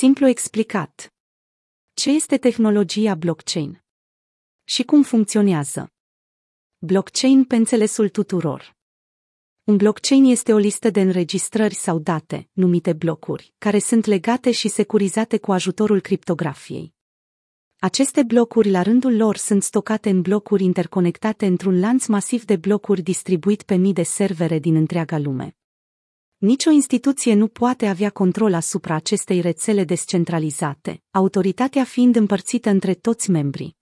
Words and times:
Simplu 0.00 0.26
explicat. 0.28 1.14
Ce 1.94 2.10
este 2.10 2.36
tehnologia 2.36 3.14
blockchain? 3.14 3.82
Și 4.64 4.82
cum 4.82 5.02
funcționează? 5.02 5.92
Blockchain 6.78 7.44
pe 7.44 7.56
înțelesul 7.56 8.08
tuturor. 8.08 8.76
Un 9.64 9.76
blockchain 9.76 10.24
este 10.24 10.52
o 10.52 10.56
listă 10.56 10.90
de 10.90 11.00
înregistrări 11.00 11.74
sau 11.74 11.98
date, 11.98 12.48
numite 12.52 12.92
blocuri, 12.92 13.54
care 13.58 13.78
sunt 13.78 14.04
legate 14.04 14.50
și 14.50 14.68
securizate 14.68 15.38
cu 15.38 15.52
ajutorul 15.52 16.00
criptografiei. 16.00 16.94
Aceste 17.78 18.22
blocuri 18.22 18.70
la 18.70 18.82
rândul 18.82 19.16
lor 19.16 19.36
sunt 19.36 19.62
stocate 19.62 20.08
în 20.08 20.20
blocuri 20.20 20.64
interconectate 20.64 21.46
într-un 21.46 21.80
lanț 21.80 22.06
masiv 22.06 22.44
de 22.44 22.56
blocuri 22.56 23.02
distribuit 23.02 23.62
pe 23.62 23.74
mii 23.74 23.92
de 23.92 24.02
servere 24.02 24.58
din 24.58 24.74
întreaga 24.74 25.18
lume. 25.18 25.56
Nicio 26.38 26.70
instituție 26.70 27.34
nu 27.34 27.48
poate 27.48 27.86
avea 27.86 28.10
control 28.10 28.54
asupra 28.54 28.94
acestei 28.94 29.40
rețele 29.40 29.84
descentralizate, 29.84 31.02
autoritatea 31.10 31.84
fiind 31.84 32.16
împărțită 32.16 32.70
între 32.70 32.94
toți 32.94 33.30
membrii. 33.30 33.76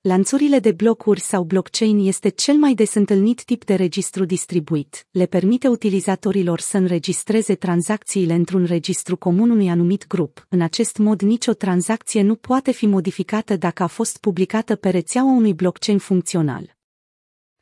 Lanțurile 0.00 0.58
de 0.58 0.72
blocuri 0.72 1.20
sau 1.20 1.44
blockchain 1.44 1.98
este 1.98 2.28
cel 2.28 2.54
mai 2.54 2.74
des 2.74 2.94
întâlnit 2.94 3.44
tip 3.44 3.64
de 3.64 3.74
registru 3.74 4.24
distribuit. 4.24 5.06
Le 5.10 5.26
permite 5.26 5.68
utilizatorilor 5.68 6.60
să 6.60 6.76
înregistreze 6.76 7.54
tranzacțiile 7.54 8.34
într-un 8.34 8.64
registru 8.64 9.16
comun 9.16 9.50
unui 9.50 9.68
anumit 9.68 10.06
grup. 10.06 10.46
În 10.48 10.60
acest 10.60 10.96
mod, 10.96 11.20
nicio 11.20 11.52
tranzacție 11.52 12.22
nu 12.22 12.34
poate 12.34 12.72
fi 12.72 12.86
modificată 12.86 13.56
dacă 13.56 13.82
a 13.82 13.86
fost 13.86 14.18
publicată 14.18 14.76
pe 14.76 14.88
rețeaua 14.88 15.32
unui 15.32 15.54
blockchain 15.54 15.98
funcțional. 15.98 16.73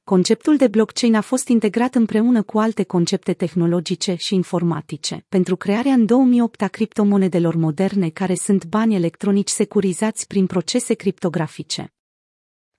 Conceptul 0.05 0.56
de 0.56 0.69
blockchain 0.69 1.15
a 1.15 1.20
fost 1.20 1.48
integrat 1.48 1.95
împreună 1.95 2.42
cu 2.42 2.59
alte 2.59 2.83
concepte 2.83 3.33
tehnologice 3.33 4.15
și 4.15 4.34
informatice 4.34 5.25
pentru 5.28 5.56
crearea 5.56 5.92
în 5.92 6.06
2008 6.06 6.62
a 6.62 6.69
criptomonedelor 6.69 7.55
moderne 7.55 8.09
care 8.09 8.34
sunt 8.34 8.65
bani 8.65 8.95
electronici 8.95 9.48
securizați 9.48 10.27
prin 10.27 10.47
procese 10.47 10.95
criptografice. 10.95 11.92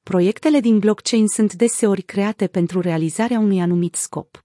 Proiectele 0.04 0.60
din 0.60 0.80
blockchain 0.80 1.28
sunt 1.28 1.54
deseori 1.54 2.02
create 2.02 2.48
pentru 2.48 2.80
realizarea 2.80 3.40
unui 3.40 3.62
anumit 3.62 3.96
scop. 3.96 4.44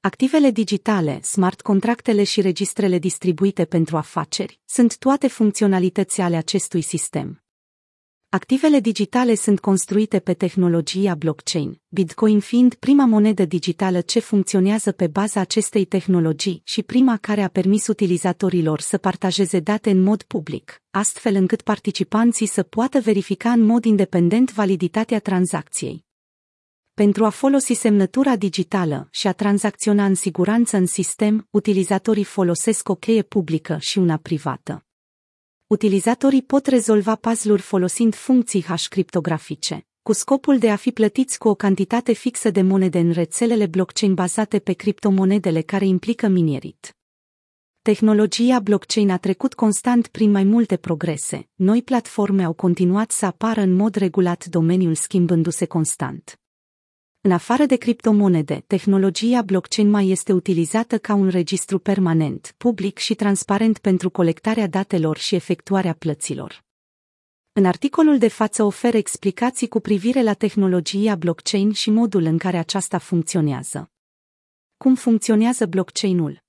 Activele 0.00 0.50
digitale, 0.50 1.20
smart 1.22 1.60
contractele 1.60 2.24
și 2.24 2.40
registrele 2.40 2.98
distribuite 2.98 3.64
pentru 3.64 3.96
afaceri 3.96 4.60
sunt 4.64 4.98
toate 4.98 5.28
funcționalități 5.28 6.20
ale 6.20 6.36
acestui 6.36 6.80
sistem. 6.80 7.42
Activele 8.30 8.80
digitale 8.80 9.34
sunt 9.34 9.60
construite 9.60 10.18
pe 10.18 10.34
tehnologia 10.34 11.14
blockchain, 11.14 11.80
Bitcoin 11.88 12.40
fiind 12.40 12.74
prima 12.74 13.04
monedă 13.04 13.44
digitală 13.44 14.00
ce 14.00 14.20
funcționează 14.20 14.92
pe 14.92 15.06
baza 15.06 15.40
acestei 15.40 15.84
tehnologii 15.84 16.60
și 16.64 16.82
prima 16.82 17.16
care 17.16 17.42
a 17.42 17.48
permis 17.48 17.86
utilizatorilor 17.86 18.80
să 18.80 18.98
partajeze 18.98 19.60
date 19.60 19.90
în 19.90 20.02
mod 20.02 20.22
public, 20.22 20.82
astfel 20.90 21.34
încât 21.34 21.62
participanții 21.62 22.46
să 22.46 22.62
poată 22.62 23.00
verifica 23.00 23.50
în 23.50 23.60
mod 23.60 23.84
independent 23.84 24.52
validitatea 24.52 25.18
tranzacției. 25.18 26.04
Pentru 26.94 27.24
a 27.24 27.28
folosi 27.28 27.72
semnătura 27.72 28.36
digitală 28.36 29.08
și 29.10 29.26
a 29.26 29.32
tranzacționa 29.32 30.04
în 30.04 30.14
siguranță 30.14 30.76
în 30.76 30.86
sistem, 30.86 31.46
utilizatorii 31.50 32.24
folosesc 32.24 32.88
o 32.88 32.94
cheie 32.94 33.22
publică 33.22 33.76
și 33.80 33.98
una 33.98 34.16
privată 34.16 34.82
utilizatorii 35.68 36.42
pot 36.42 36.66
rezolva 36.66 37.14
puzzle-uri 37.14 37.62
folosind 37.62 38.14
funcții 38.14 38.64
hash 38.64 38.86
criptografice, 38.86 39.86
cu 40.02 40.12
scopul 40.12 40.58
de 40.58 40.70
a 40.70 40.76
fi 40.76 40.92
plătiți 40.92 41.38
cu 41.38 41.48
o 41.48 41.54
cantitate 41.54 42.12
fixă 42.12 42.50
de 42.50 42.62
monede 42.62 42.98
în 42.98 43.10
rețelele 43.10 43.66
blockchain 43.66 44.14
bazate 44.14 44.58
pe 44.58 44.72
criptomonedele 44.72 45.60
care 45.60 45.86
implică 45.86 46.28
minierit. 46.28 46.96
Tehnologia 47.82 48.60
blockchain 48.60 49.10
a 49.10 49.16
trecut 49.16 49.54
constant 49.54 50.06
prin 50.06 50.30
mai 50.30 50.44
multe 50.44 50.76
progrese, 50.76 51.48
noi 51.54 51.82
platforme 51.82 52.44
au 52.44 52.52
continuat 52.52 53.10
să 53.10 53.26
apară 53.26 53.60
în 53.60 53.74
mod 53.74 53.94
regulat 53.94 54.44
domeniul 54.44 54.94
schimbându-se 54.94 55.64
constant. 55.64 56.38
În 57.20 57.32
afară 57.32 57.66
de 57.66 57.76
criptomonede, 57.76 58.64
tehnologia 58.66 59.42
blockchain 59.42 59.90
mai 59.90 60.08
este 60.08 60.32
utilizată 60.32 60.98
ca 60.98 61.14
un 61.14 61.28
registru 61.28 61.78
permanent, 61.78 62.54
public 62.56 62.98
și 62.98 63.14
transparent 63.14 63.78
pentru 63.78 64.10
colectarea 64.10 64.66
datelor 64.66 65.16
și 65.16 65.34
efectuarea 65.34 65.94
plăților. 65.94 66.64
În 67.52 67.64
articolul 67.64 68.18
de 68.18 68.28
față 68.28 68.62
ofer 68.62 68.94
explicații 68.94 69.68
cu 69.68 69.80
privire 69.80 70.22
la 70.22 70.32
tehnologia 70.32 71.14
blockchain 71.14 71.72
și 71.72 71.90
modul 71.90 72.22
în 72.22 72.38
care 72.38 72.56
aceasta 72.56 72.98
funcționează. 72.98 73.90
Cum 74.76 74.94
funcționează 74.94 75.66
blockchain-ul? 75.66 76.46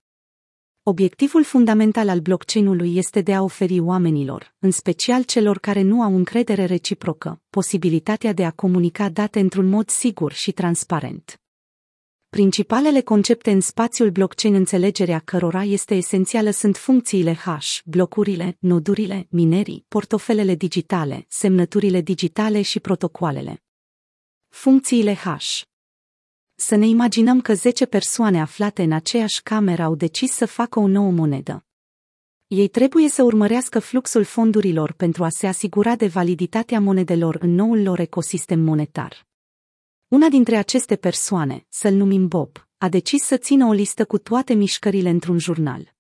Obiectivul 0.84 1.44
fundamental 1.44 2.10
al 2.10 2.20
blockchain-ului 2.20 2.96
este 2.96 3.22
de 3.22 3.34
a 3.34 3.42
oferi 3.44 3.80
oamenilor, 3.80 4.56
în 4.60 4.72
special 4.72 5.24
celor 5.24 5.60
care 5.60 5.82
nu 5.82 6.02
au 6.02 6.16
încredere 6.16 6.66
reciprocă, 6.66 7.42
posibilitatea 7.50 8.34
de 8.34 8.46
a 8.46 8.52
comunica 8.52 9.10
date 9.10 9.40
într-un 9.40 9.70
mod 9.70 9.90
sigur 9.90 10.32
și 10.32 10.52
transparent. 10.52 11.42
Principalele 12.30 13.02
concepte 13.02 13.52
în 13.52 13.62
spațiul 13.62 14.10
blockchain 14.10 14.54
înțelegerea 14.54 15.20
cărora 15.20 15.64
este 15.64 15.96
esențială 15.96 16.50
sunt 16.50 16.78
funcțiile 16.78 17.34
hash, 17.34 17.80
blocurile, 17.86 18.58
nodurile, 18.60 19.28
minerii, 19.30 19.86
portofelele 19.88 20.56
digitale, 20.56 21.26
semnăturile 21.28 22.02
digitale 22.02 22.62
și 22.62 22.80
protocoalele. 22.80 23.64
Funcțiile 24.48 25.14
hash 25.14 25.62
să 26.60 26.76
ne 26.76 26.88
imaginăm 26.88 27.42
că 27.42 27.54
10 27.54 27.86
persoane 27.86 28.42
aflate 28.42 28.84
în 28.84 28.92
aceeași 28.92 29.42
cameră 29.44 29.84
au 29.84 29.96
decis 29.96 30.32
să 30.32 30.46
facă 30.46 30.80
o 30.80 30.88
nouă 30.88 31.12
monedă. 31.12 31.66
Ei 32.48 32.68
trebuie 32.68 33.10
să 33.10 33.24
urmărească 33.24 33.80
fluxul 33.80 34.24
fondurilor 34.24 34.92
pentru 34.92 35.24
a 35.24 35.30
se 35.30 35.48
asigura 35.48 35.96
de 35.96 36.08
validitatea 36.08 36.80
monedelor 36.80 37.38
în 37.42 37.50
noul 37.50 37.82
lor 37.82 38.00
ecosistem 38.00 38.60
monetar. 38.60 39.28
Una 40.08 40.30
dintre 40.30 40.56
aceste 40.56 40.96
persoane, 40.96 41.66
să-l 41.70 41.94
numim 41.94 42.28
Bob, 42.28 42.68
a 42.78 42.90
decis 42.90 43.24
să 43.24 43.38
țină 43.38 43.66
o 43.66 43.72
listă 43.72 44.06
cu 44.06 44.18
toate 44.18 44.54
mișcările 44.54 45.10
într-un 45.10 45.38
jurnal. 45.38 45.94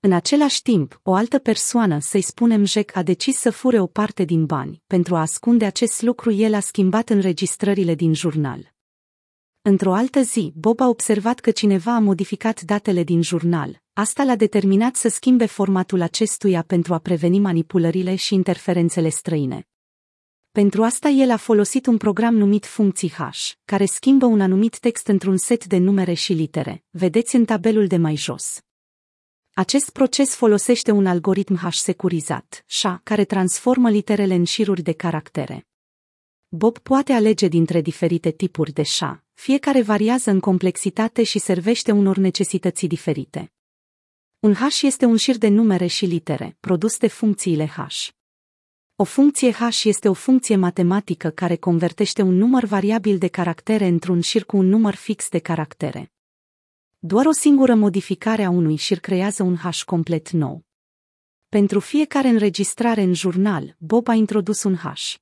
În 0.00 0.12
același 0.12 0.62
timp, 0.62 1.00
o 1.02 1.14
altă 1.14 1.38
persoană, 1.38 1.98
să-i 2.00 2.22
spunem 2.22 2.64
Jack, 2.64 2.96
a 2.96 3.02
decis 3.02 3.36
să 3.36 3.50
fure 3.50 3.80
o 3.80 3.86
parte 3.86 4.24
din 4.24 4.46
bani. 4.46 4.82
Pentru 4.86 5.16
a 5.16 5.20
ascunde 5.20 5.64
acest 5.64 6.02
lucru, 6.02 6.30
el 6.30 6.54
a 6.54 6.60
schimbat 6.60 7.08
înregistrările 7.08 7.94
din 7.94 8.14
jurnal. 8.14 8.72
Într-o 9.64 9.94
altă 9.94 10.20
zi, 10.20 10.52
Bob 10.56 10.80
a 10.80 10.88
observat 10.88 11.40
că 11.40 11.50
cineva 11.50 11.94
a 11.94 11.98
modificat 11.98 12.60
datele 12.60 13.02
din 13.02 13.22
jurnal. 13.22 13.82
Asta 13.92 14.24
l-a 14.24 14.36
determinat 14.36 14.96
să 14.96 15.08
schimbe 15.08 15.46
formatul 15.46 16.00
acestuia 16.00 16.62
pentru 16.62 16.94
a 16.94 16.98
preveni 16.98 17.38
manipulările 17.38 18.14
și 18.14 18.34
interferențele 18.34 19.08
străine. 19.08 19.68
Pentru 20.50 20.82
asta 20.82 21.08
el 21.08 21.30
a 21.30 21.36
folosit 21.36 21.86
un 21.86 21.96
program 21.96 22.34
numit 22.34 22.66
funcții 22.66 23.10
hash, 23.10 23.52
care 23.64 23.84
schimbă 23.84 24.26
un 24.26 24.40
anumit 24.40 24.78
text 24.78 25.06
într-un 25.06 25.36
set 25.36 25.64
de 25.64 25.76
numere 25.76 26.12
și 26.12 26.32
litere. 26.32 26.84
Vedeți 26.90 27.36
în 27.36 27.44
tabelul 27.44 27.86
de 27.86 27.96
mai 27.96 28.16
jos. 28.16 28.60
Acest 29.54 29.90
proces 29.90 30.34
folosește 30.34 30.90
un 30.90 31.06
algoritm 31.06 31.56
hash 31.56 31.78
securizat, 31.78 32.64
SHA, 32.66 33.00
care 33.04 33.24
transformă 33.24 33.90
literele 33.90 34.34
în 34.34 34.44
șiruri 34.44 34.82
de 34.82 34.92
caractere. 34.92 35.66
Bob 36.48 36.78
poate 36.78 37.12
alege 37.12 37.48
dintre 37.48 37.80
diferite 37.80 38.30
tipuri 38.30 38.72
de 38.72 38.82
SHA, 38.82 39.24
fiecare 39.42 39.82
variază 39.82 40.30
în 40.30 40.40
complexitate 40.40 41.22
și 41.22 41.38
servește 41.38 41.92
unor 41.92 42.16
necesități 42.16 42.86
diferite. 42.86 43.52
Un 44.38 44.54
hash 44.54 44.82
este 44.82 45.04
un 45.04 45.16
șir 45.16 45.36
de 45.36 45.48
numere 45.48 45.86
și 45.86 46.04
litere, 46.04 46.56
produs 46.60 46.98
de 46.98 47.06
funcțiile 47.06 47.66
hash. 47.66 48.08
O 48.96 49.04
funcție 49.04 49.52
hash 49.52 49.84
este 49.84 50.08
o 50.08 50.12
funcție 50.12 50.56
matematică 50.56 51.30
care 51.30 51.56
convertește 51.56 52.22
un 52.22 52.34
număr 52.34 52.64
variabil 52.64 53.18
de 53.18 53.28
caractere 53.28 53.86
într-un 53.86 54.20
șir 54.20 54.44
cu 54.44 54.56
un 54.56 54.66
număr 54.66 54.94
fix 54.94 55.28
de 55.28 55.38
caractere. 55.38 56.12
Doar 56.98 57.26
o 57.26 57.32
singură 57.32 57.74
modificare 57.74 58.44
a 58.44 58.50
unui 58.50 58.76
șir 58.76 59.00
creează 59.00 59.42
un 59.42 59.56
hash 59.56 59.82
complet 59.82 60.30
nou. 60.30 60.64
Pentru 61.48 61.80
fiecare 61.80 62.28
înregistrare 62.28 63.02
în 63.02 63.14
jurnal, 63.14 63.76
Bob 63.78 64.08
a 64.08 64.14
introdus 64.14 64.62
un 64.62 64.74
hash 64.74 65.14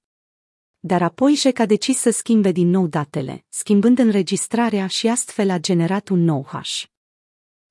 dar 0.80 1.02
apoi 1.02 1.34
Jack 1.34 1.58
a 1.58 1.66
decis 1.66 1.98
să 1.98 2.10
schimbe 2.10 2.52
din 2.52 2.68
nou 2.68 2.86
datele, 2.86 3.44
schimbând 3.48 3.98
înregistrarea 3.98 4.86
și 4.86 5.08
astfel 5.08 5.50
a 5.50 5.58
generat 5.58 6.08
un 6.08 6.24
nou 6.24 6.46
hash. 6.48 6.84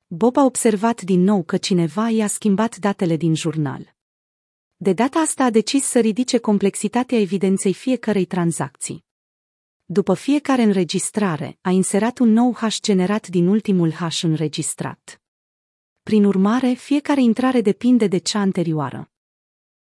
Bob 0.08 0.38
a 0.38 0.44
observat 0.44 1.02
din 1.02 1.22
nou 1.22 1.44
că 1.44 1.58
cineva 1.58 2.10
i-a 2.10 2.28
schimbat 2.28 2.78
datele 2.78 3.16
din 3.16 3.36
jurnal. 3.36 3.96
De 4.76 4.94
data 4.94 5.20
asta 5.20 5.44
a 5.44 5.50
decis 5.50 5.84
să 5.84 6.00
ridice 6.00 6.38
complexitatea 6.38 7.20
evidenței 7.20 7.74
fiecărei 7.74 8.26
tranzacții. 8.26 9.06
După 9.86 10.14
fiecare 10.14 10.62
înregistrare, 10.62 11.58
a 11.62 11.70
inserat 11.70 12.18
un 12.18 12.30
nou 12.30 12.56
hash 12.56 12.80
generat 12.80 13.28
din 13.28 13.48
ultimul 13.48 13.92
hash 13.92 14.22
înregistrat. 14.22 15.22
Prin 16.04 16.24
urmare, 16.26 16.74
fiecare 16.74 17.22
intrare 17.22 17.62
depinde 17.62 18.08
de 18.08 18.18
cea 18.18 18.40
anterioară. 18.40 19.12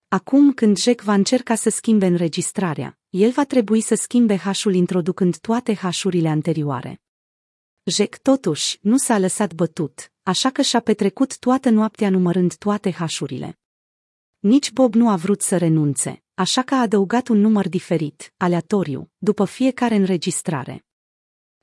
Acum 0.09 0.53
când 0.53 0.79
Jack 0.79 1.03
va 1.03 1.15
încerca 1.15 1.55
să 1.55 1.71
schimbe 1.71 2.07
înregistrarea, 2.07 2.98
el 3.11 3.31
va 3.31 3.45
trebui 3.45 3.81
să 3.81 3.95
schimbe 3.95 4.37
hașul 4.37 4.75
introducând 4.75 5.37
toate 5.37 5.75
hașurile 5.75 6.29
anterioare. 6.29 7.03
Jack 7.85 8.19
totuși 8.19 8.79
nu 8.81 8.97
s-a 8.97 9.19
lăsat 9.19 9.55
bătut, 9.55 10.13
așa 10.23 10.51
că 10.51 10.63
și-a 10.63 10.81
petrecut 10.81 11.39
toată 11.39 11.71
noaptea 11.71 12.11
numărând 12.11 12.55
toate 12.55 12.93
hașurile. 12.93 13.59
Nici 14.39 14.73
Bob 14.73 14.95
nu 14.95 15.09
a 15.09 15.17
vrut 15.17 15.43
să 15.43 15.57
renunțe, 15.57 16.23
așa 16.35 16.63
că 16.63 16.75
a 16.75 16.81
adăugat 16.81 17.29
un 17.29 17.39
număr 17.39 17.69
diferit, 17.69 18.33
aleatoriu, 18.37 19.11
după 19.19 19.45
fiecare 19.45 19.95
înregistrare. 19.95 20.85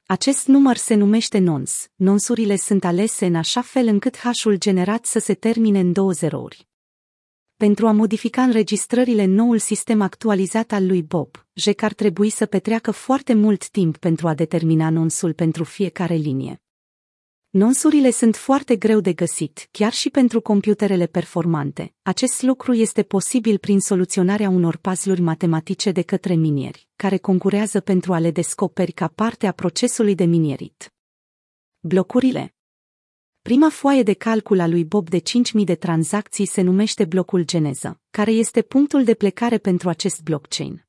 Acest 0.06 0.48
număr 0.48 0.76
se 0.76 0.96
numește 0.96 1.38
nons. 1.38 1.88
Nonsurile 1.96 2.56
sunt 2.56 2.84
alese 2.84 3.26
în 3.26 3.36
așa 3.36 3.62
fel 3.62 3.88
încât 3.88 4.18
hașul 4.18 4.58
generat 4.58 5.06
să 5.06 5.20
se 5.20 5.34
termine 5.34 5.80
în 5.80 5.92
două 5.92 6.12
zerouri. 6.12 6.68
Pentru 7.58 7.88
a 7.88 7.92
modifica 7.92 8.44
înregistrările 8.44 9.24
în 9.24 9.32
noul 9.32 9.58
sistem 9.58 10.02
actualizat 10.02 10.72
al 10.72 10.86
lui 10.88 11.04
Bob, 11.04 11.46
Jack 11.54 11.82
ar 11.82 11.94
trebui 11.94 12.30
să 12.30 12.46
petreacă 12.46 12.92
foarte 12.92 13.34
mult 13.34 13.70
timp 13.70 13.98
pentru 13.98 14.28
a 14.28 14.34
determina 14.34 14.90
nonsul 14.90 15.34
pentru 15.34 15.64
fiecare 15.64 16.16
linie. 16.16 16.62
Nonsurile 17.50 18.10
sunt 18.10 18.36
foarte 18.36 18.76
greu 18.76 19.00
de 19.00 19.14
găsit, 19.14 19.68
chiar 19.72 19.94
și 19.94 20.10
pentru 20.10 20.42
computerele 20.42 21.06
performante. 21.06 21.94
Acest 22.02 22.42
lucru 22.42 22.74
este 22.74 23.04
posibil 23.04 23.58
prin 23.58 23.80
soluționarea 23.80 24.50
unor 24.50 24.78
puzzle 24.78 25.16
matematice 25.20 25.92
de 25.92 26.02
către 26.02 26.34
minieri, 26.34 26.88
care 26.96 27.18
concurează 27.18 27.80
pentru 27.80 28.14
a 28.14 28.20
le 28.20 28.32
descoperi 28.32 28.92
ca 28.92 29.08
parte 29.08 29.48
a 29.48 29.52
procesului 29.52 30.16
de 30.16 30.26
minierit. 30.26 30.94
Blocurile 31.80 32.55
Prima 33.50 33.70
foaie 33.70 34.04
de 34.04 34.14
calcul 34.14 34.60
a 34.60 34.68
lui 34.68 34.86
Bob 34.86 35.10
de 35.10 35.20
5.000 35.20 35.64
de 35.64 35.76
tranzacții 35.76 36.46
se 36.46 36.62
numește 36.62 37.06
blocul 37.06 37.44
geneză, 37.44 38.02
care 38.10 38.32
este 38.32 38.62
punctul 38.62 39.04
de 39.04 39.14
plecare 39.14 39.58
pentru 39.58 39.90
acest 39.90 40.24
blockchain. 40.24 40.86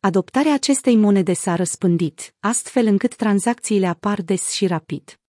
Adoptarea 0.00 0.54
acestei 0.54 0.96
monede 0.96 1.32
s-a 1.32 1.54
răspândit, 1.54 2.34
astfel 2.40 2.86
încât 2.86 3.14
tranzacțiile 3.14 3.86
apar 3.86 4.22
des 4.22 4.50
și 4.50 4.66
rapid. 4.66 5.20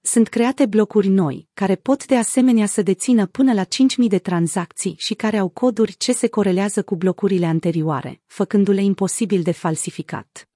Sunt 0.00 0.28
create 0.28 0.66
blocuri 0.66 1.08
noi, 1.08 1.48
care 1.54 1.74
pot 1.74 2.06
de 2.06 2.16
asemenea 2.16 2.66
să 2.66 2.82
dețină 2.82 3.26
până 3.26 3.52
la 3.52 3.64
5.000 3.64 3.68
de 4.08 4.18
tranzacții 4.18 4.94
și 4.98 5.14
care 5.14 5.36
au 5.36 5.48
coduri 5.48 5.96
ce 5.96 6.12
se 6.12 6.28
corelează 6.28 6.82
cu 6.82 6.96
blocurile 6.96 7.46
anterioare, 7.46 8.20
făcându-le 8.26 8.82
imposibil 8.82 9.42
de 9.42 9.52
falsificat. 9.52 10.48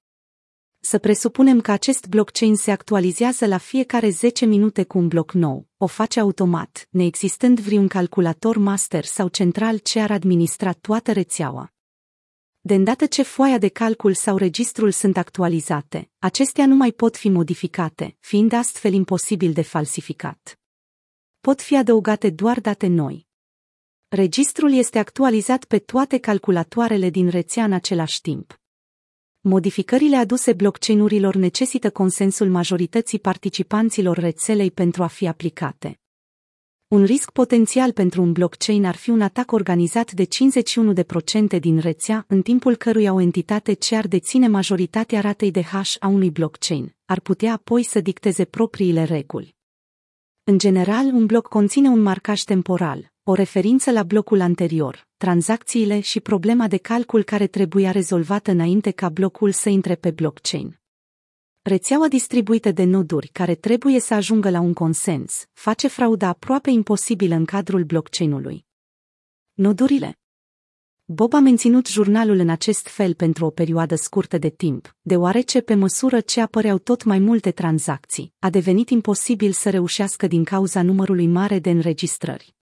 Să 0.83 0.97
presupunem 0.97 1.61
că 1.61 1.71
acest 1.71 2.07
blockchain 2.07 2.55
se 2.55 2.71
actualizează 2.71 3.45
la 3.45 3.57
fiecare 3.57 4.09
10 4.09 4.45
minute 4.45 4.83
cu 4.83 4.97
un 4.97 5.07
bloc 5.07 5.31
nou, 5.31 5.67
o 5.77 5.87
face 5.87 6.19
automat, 6.19 6.87
neexistând 6.89 7.59
vreun 7.59 7.87
calculator 7.87 8.57
master 8.57 9.05
sau 9.05 9.27
central 9.27 9.77
ce 9.77 9.99
ar 9.99 10.11
administra 10.11 10.73
toată 10.73 11.11
rețeaua. 11.11 11.73
De 12.61 12.75
îndată 12.75 13.05
ce 13.05 13.21
foaia 13.21 13.57
de 13.57 13.67
calcul 13.67 14.13
sau 14.13 14.37
registrul 14.37 14.91
sunt 14.91 15.17
actualizate, 15.17 16.09
acestea 16.19 16.65
nu 16.65 16.75
mai 16.75 16.91
pot 16.91 17.17
fi 17.17 17.29
modificate, 17.29 18.15
fiind 18.19 18.53
astfel 18.53 18.93
imposibil 18.93 19.53
de 19.53 19.61
falsificat. 19.61 20.59
Pot 21.39 21.61
fi 21.61 21.77
adăugate 21.77 22.29
doar 22.29 22.59
date 22.59 22.87
noi. 22.87 23.27
Registrul 24.07 24.73
este 24.73 24.99
actualizat 24.99 25.65
pe 25.65 25.79
toate 25.79 26.17
calculatoarele 26.17 27.09
din 27.09 27.29
rețea 27.29 27.63
în 27.63 27.73
același 27.73 28.21
timp. 28.21 28.60
Modificările 29.43 30.15
aduse 30.15 30.53
blockchain-urilor 30.53 31.35
necesită 31.35 31.89
consensul 31.89 32.49
majorității 32.49 33.19
participanților 33.19 34.17
rețelei 34.17 34.71
pentru 34.71 35.03
a 35.03 35.07
fi 35.07 35.27
aplicate. 35.27 35.99
Un 36.87 37.03
risc 37.03 37.31
potențial 37.31 37.91
pentru 37.91 38.21
un 38.21 38.31
blockchain 38.31 38.85
ar 38.85 38.95
fi 38.95 39.09
un 39.09 39.21
atac 39.21 39.51
organizat 39.51 40.11
de 40.11 40.27
51% 41.55 41.59
din 41.59 41.79
rețea, 41.79 42.25
în 42.27 42.41
timpul 42.41 42.75
căruia 42.75 43.13
o 43.13 43.19
entitate 43.19 43.73
ce 43.73 43.95
ar 43.95 44.07
deține 44.07 44.47
majoritatea 44.47 45.21
ratei 45.21 45.51
de 45.51 45.61
hash 45.61 45.95
a 45.99 46.07
unui 46.07 46.31
blockchain, 46.31 46.95
ar 47.05 47.19
putea 47.19 47.53
apoi 47.53 47.83
să 47.83 47.99
dicteze 47.99 48.45
propriile 48.45 49.03
reguli. 49.03 49.55
În 50.43 50.57
general, 50.57 51.05
un 51.05 51.25
bloc 51.25 51.47
conține 51.47 51.89
un 51.89 51.99
marcaj 51.99 52.41
temporal, 52.41 53.10
o 53.23 53.33
referință 53.33 53.91
la 53.91 54.03
blocul 54.03 54.41
anterior, 54.41 55.07
tranzacțiile 55.17 55.99
și 55.99 56.19
problema 56.19 56.67
de 56.67 56.77
calcul 56.77 57.23
care 57.23 57.47
trebuia 57.47 57.91
rezolvată 57.91 58.51
înainte 58.51 58.91
ca 58.91 59.09
blocul 59.09 59.51
să 59.51 59.69
intre 59.69 59.95
pe 59.95 60.11
blockchain. 60.11 60.79
Rețeaua 61.61 62.07
distribuită 62.07 62.71
de 62.71 62.83
noduri 62.83 63.27
care 63.27 63.55
trebuie 63.55 63.99
să 63.99 64.13
ajungă 64.13 64.49
la 64.49 64.59
un 64.59 64.73
consens 64.73 65.45
face 65.53 65.87
frauda 65.87 66.27
aproape 66.27 66.69
imposibilă 66.69 67.35
în 67.35 67.45
cadrul 67.45 67.83
blockchain-ului. 67.83 68.65
Nodurile 69.53 70.19
Bob 71.05 71.33
a 71.33 71.39
menținut 71.39 71.87
jurnalul 71.87 72.39
în 72.39 72.49
acest 72.49 72.87
fel 72.87 73.13
pentru 73.13 73.45
o 73.45 73.49
perioadă 73.49 73.95
scurtă 73.95 74.37
de 74.37 74.49
timp, 74.49 74.95
deoarece 75.01 75.61
pe 75.61 75.75
măsură 75.75 76.19
ce 76.19 76.41
apăreau 76.41 76.77
tot 76.77 77.03
mai 77.03 77.19
multe 77.19 77.51
tranzacții, 77.51 78.33
a 78.39 78.49
devenit 78.49 78.89
imposibil 78.89 79.51
să 79.51 79.69
reușească 79.69 80.27
din 80.27 80.43
cauza 80.43 80.81
numărului 80.81 81.27
mare 81.27 81.59
de 81.59 81.69
înregistrări. 81.69 82.59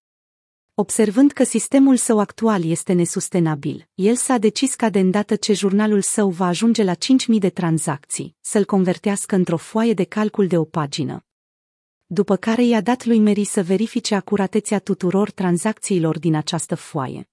Observând 0.79 1.31
că 1.31 1.43
sistemul 1.43 1.95
său 1.95 2.19
actual 2.19 2.63
este 2.63 2.93
nesustenabil, 2.93 3.87
el 3.93 4.15
s-a 4.15 4.37
decis 4.37 4.75
ca 4.75 4.89
de 4.89 4.99
îndată 4.99 5.35
ce 5.35 5.53
jurnalul 5.53 6.01
său 6.01 6.29
va 6.29 6.45
ajunge 6.45 6.83
la 6.83 6.93
5.000 6.93 6.97
de 7.39 7.49
tranzacții, 7.49 8.35
să-l 8.41 8.65
convertească 8.65 9.35
într-o 9.35 9.57
foaie 9.57 9.93
de 9.93 10.03
calcul 10.03 10.47
de 10.47 10.57
o 10.57 10.63
pagină. 10.63 11.25
După 12.05 12.35
care 12.35 12.63
i-a 12.63 12.81
dat 12.81 13.05
lui 13.05 13.19
Mary 13.19 13.43
să 13.43 13.63
verifice 13.63 14.15
acuratețea 14.15 14.79
tuturor 14.79 15.31
tranzacțiilor 15.31 16.19
din 16.19 16.35
această 16.35 16.75
foaie. 16.75 17.29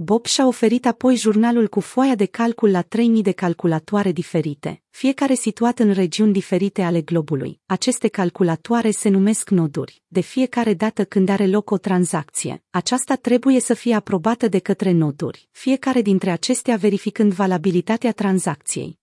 Bob 0.00 0.26
și-a 0.26 0.46
oferit 0.46 0.86
apoi 0.86 1.16
jurnalul 1.16 1.68
cu 1.68 1.80
foaia 1.80 2.14
de 2.14 2.26
calcul 2.26 2.70
la 2.70 2.82
3000 2.82 3.22
de 3.22 3.32
calculatoare 3.32 4.12
diferite, 4.12 4.82
fiecare 4.90 5.34
situat 5.34 5.78
în 5.78 5.92
regiuni 5.92 6.32
diferite 6.32 6.82
ale 6.82 7.00
globului. 7.00 7.60
Aceste 7.66 8.08
calculatoare 8.08 8.90
se 8.90 9.08
numesc 9.08 9.50
noduri. 9.50 10.02
De 10.06 10.20
fiecare 10.20 10.74
dată 10.74 11.04
când 11.04 11.28
are 11.28 11.46
loc 11.46 11.70
o 11.70 11.78
tranzacție, 11.78 12.62
aceasta 12.70 13.14
trebuie 13.14 13.60
să 13.60 13.74
fie 13.74 13.94
aprobată 13.94 14.48
de 14.48 14.58
către 14.58 14.90
noduri, 14.90 15.48
fiecare 15.50 16.02
dintre 16.02 16.30
acestea 16.30 16.76
verificând 16.76 17.32
valabilitatea 17.32 18.12
tranzacției. 18.12 18.98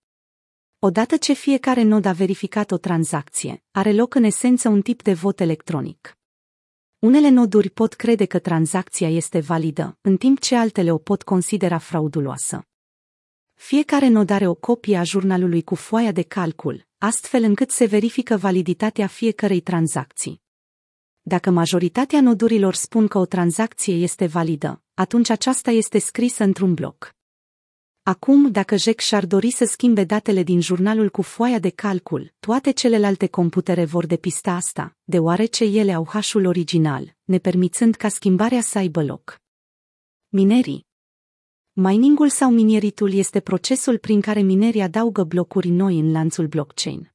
Odată 0.78 1.16
ce 1.16 1.32
fiecare 1.32 1.82
nod 1.82 2.04
a 2.04 2.12
verificat 2.12 2.70
o 2.70 2.76
tranzacție, 2.76 3.62
are 3.70 3.92
loc 3.92 4.14
în 4.14 4.24
esență 4.24 4.68
un 4.68 4.80
tip 4.80 5.02
de 5.02 5.12
vot 5.12 5.40
electronic. 5.40 6.15
Unele 6.98 7.28
noduri 7.28 7.70
pot 7.70 7.94
crede 7.94 8.24
că 8.24 8.38
tranzacția 8.38 9.08
este 9.08 9.40
validă, 9.40 9.98
în 10.00 10.16
timp 10.16 10.40
ce 10.40 10.56
altele 10.56 10.90
o 10.90 10.98
pot 10.98 11.22
considera 11.22 11.78
frauduloasă. 11.78 12.66
Fiecare 13.54 14.08
nod 14.08 14.30
are 14.30 14.46
o 14.46 14.54
copie 14.54 14.96
a 14.96 15.02
jurnalului 15.02 15.62
cu 15.62 15.74
foaia 15.74 16.12
de 16.12 16.22
calcul, 16.22 16.86
astfel 16.98 17.42
încât 17.42 17.70
se 17.70 17.84
verifică 17.84 18.36
validitatea 18.36 19.06
fiecărei 19.06 19.60
tranzacții. 19.60 20.42
Dacă 21.22 21.50
majoritatea 21.50 22.20
nodurilor 22.20 22.74
spun 22.74 23.06
că 23.06 23.18
o 23.18 23.26
tranzacție 23.26 23.94
este 23.94 24.26
validă, 24.26 24.82
atunci 24.94 25.30
aceasta 25.30 25.70
este 25.70 25.98
scrisă 25.98 26.44
într-un 26.44 26.74
bloc. 26.74 27.15
Acum, 28.08 28.50
dacă 28.50 28.76
Jack 28.76 29.00
și-ar 29.00 29.26
dori 29.26 29.50
să 29.50 29.64
schimbe 29.64 30.04
datele 30.04 30.42
din 30.42 30.60
jurnalul 30.60 31.10
cu 31.10 31.22
foaia 31.22 31.58
de 31.58 31.70
calcul, 31.70 32.32
toate 32.40 32.70
celelalte 32.70 33.26
computere 33.26 33.84
vor 33.84 34.06
depista 34.06 34.52
asta, 34.52 34.96
deoarece 35.04 35.64
ele 35.64 35.92
au 35.92 36.06
hașul 36.08 36.44
original, 36.44 37.16
nepermițând 37.24 37.94
ca 37.94 38.08
schimbarea 38.08 38.60
să 38.60 38.78
aibă 38.78 39.02
loc. 39.02 39.40
Minerii 40.28 40.86
Miningul 41.72 42.28
sau 42.28 42.50
minieritul 42.50 43.12
este 43.12 43.40
procesul 43.40 43.98
prin 43.98 44.20
care 44.20 44.40
minerii 44.40 44.82
adaugă 44.82 45.24
blocuri 45.24 45.68
noi 45.68 45.98
în 45.98 46.12
lanțul 46.12 46.46
blockchain. 46.46 47.12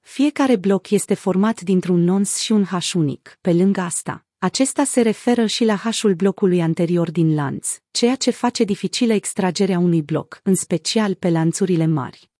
Fiecare 0.00 0.56
bloc 0.56 0.90
este 0.90 1.14
format 1.14 1.60
dintr-un 1.60 2.00
nons 2.00 2.36
și 2.38 2.52
un 2.52 2.64
hash 2.64 2.92
unic. 2.92 3.38
Pe 3.40 3.52
lângă 3.52 3.80
asta, 3.80 4.26
acesta 4.44 4.84
se 4.84 5.00
referă 5.00 5.46
și 5.46 5.64
la 5.64 5.74
hașul 5.74 6.14
blocului 6.14 6.60
anterior 6.60 7.10
din 7.10 7.34
lanț, 7.34 7.78
ceea 7.90 8.14
ce 8.14 8.30
face 8.30 8.64
dificilă 8.64 9.12
extragerea 9.12 9.78
unui 9.78 10.02
bloc, 10.02 10.40
în 10.42 10.54
special 10.54 11.14
pe 11.14 11.30
lanțurile 11.30 11.86
mari. 11.86 12.30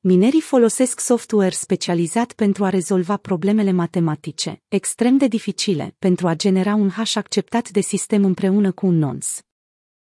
Minerii 0.00 0.40
folosesc 0.40 1.00
software 1.00 1.50
specializat 1.50 2.32
pentru 2.32 2.64
a 2.64 2.68
rezolva 2.68 3.16
problemele 3.16 3.72
matematice, 3.72 4.62
extrem 4.68 5.16
de 5.16 5.26
dificile, 5.26 5.94
pentru 5.98 6.28
a 6.28 6.34
genera 6.34 6.74
un 6.74 6.90
hash 6.90 7.16
acceptat 7.16 7.70
de 7.70 7.80
sistem 7.80 8.24
împreună 8.24 8.72
cu 8.72 8.86
un 8.86 8.98
nons. 8.98 9.42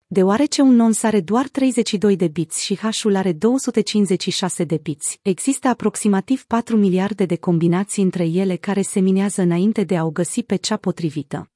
Deoarece 0.07 0.61
un 0.61 0.75
nons 0.75 1.03
are 1.03 1.21
doar 1.21 1.47
32 1.47 2.15
de 2.15 2.27
bits 2.27 2.59
și 2.59 2.77
hash-ul 2.77 3.15
are 3.15 3.33
256 3.33 4.63
de 4.63 4.79
bits, 4.83 5.17
există 5.21 5.67
aproximativ 5.67 6.43
4 6.43 6.77
miliarde 6.77 7.25
de 7.25 7.35
combinații 7.35 8.03
între 8.03 8.25
ele 8.25 8.55
care 8.55 8.81
se 8.81 8.99
minează 8.99 9.41
înainte 9.41 9.83
de 9.83 9.97
a 9.97 10.05
o 10.05 10.09
găsi 10.09 10.43
pe 10.43 10.55
cea 10.55 10.77
potrivită. 10.77 11.51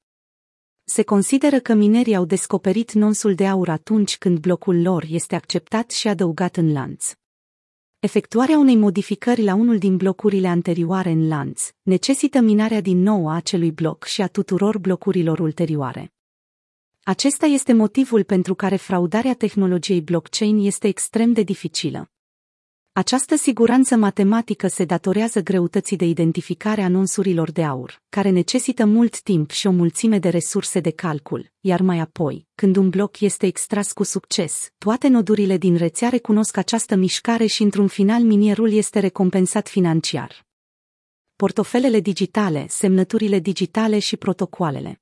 Se 0.84 1.02
consideră 1.02 1.58
că 1.60 1.74
minerii 1.74 2.14
au 2.14 2.24
descoperit 2.24 2.92
nonsul 2.92 3.34
de 3.34 3.46
aur 3.46 3.68
atunci 3.68 4.18
când 4.18 4.38
blocul 4.38 4.82
lor 4.82 5.04
este 5.08 5.34
acceptat 5.34 5.90
și 5.90 6.08
adăugat 6.08 6.56
în 6.56 6.72
lanț. 6.72 7.12
Efectuarea 7.98 8.58
unei 8.58 8.76
modificări 8.76 9.42
la 9.42 9.54
unul 9.54 9.78
din 9.78 9.96
blocurile 9.96 10.48
anterioare 10.48 11.10
în 11.10 11.28
lanț 11.28 11.70
necesită 11.82 12.40
minarea 12.40 12.80
din 12.80 13.02
nou 13.02 13.28
a 13.28 13.34
acelui 13.34 13.72
bloc 13.72 14.04
și 14.04 14.22
a 14.22 14.26
tuturor 14.26 14.78
blocurilor 14.78 15.38
ulterioare. 15.38 16.12
Acesta 17.02 17.46
este 17.46 17.72
motivul 17.72 18.24
pentru 18.24 18.54
care 18.54 18.76
fraudarea 18.76 19.34
tehnologiei 19.34 20.00
blockchain 20.00 20.58
este 20.58 20.88
extrem 20.88 21.32
de 21.32 21.42
dificilă. 21.42 22.10
Această 22.92 23.36
siguranță 23.36 23.96
matematică 23.96 24.66
se 24.66 24.84
datorează 24.84 25.40
greutății 25.40 25.96
de 25.96 26.04
identificare 26.04 26.82
a 26.82 26.88
nonsurilor 26.88 27.50
de 27.50 27.64
aur, 27.64 28.02
care 28.08 28.30
necesită 28.30 28.86
mult 28.86 29.20
timp 29.20 29.50
și 29.50 29.66
o 29.66 29.70
mulțime 29.70 30.18
de 30.18 30.28
resurse 30.28 30.80
de 30.80 30.90
calcul, 30.90 31.52
iar 31.60 31.80
mai 31.80 31.98
apoi, 31.98 32.46
când 32.54 32.76
un 32.76 32.88
bloc 32.88 33.20
este 33.20 33.46
extras 33.46 33.92
cu 33.92 34.02
succes, 34.02 34.72
toate 34.78 35.08
nodurile 35.08 35.56
din 35.56 35.76
rețea 35.76 36.08
recunosc 36.08 36.56
această 36.56 36.94
mișcare 36.94 37.46
și 37.46 37.62
într-un 37.62 37.86
final 37.86 38.22
minierul 38.22 38.72
este 38.72 38.98
recompensat 38.98 39.68
financiar. 39.68 40.46
Portofelele 41.36 42.00
digitale, 42.00 42.66
semnăturile 42.68 43.38
digitale 43.38 43.98
și 43.98 44.16
protocoalele. 44.16 45.00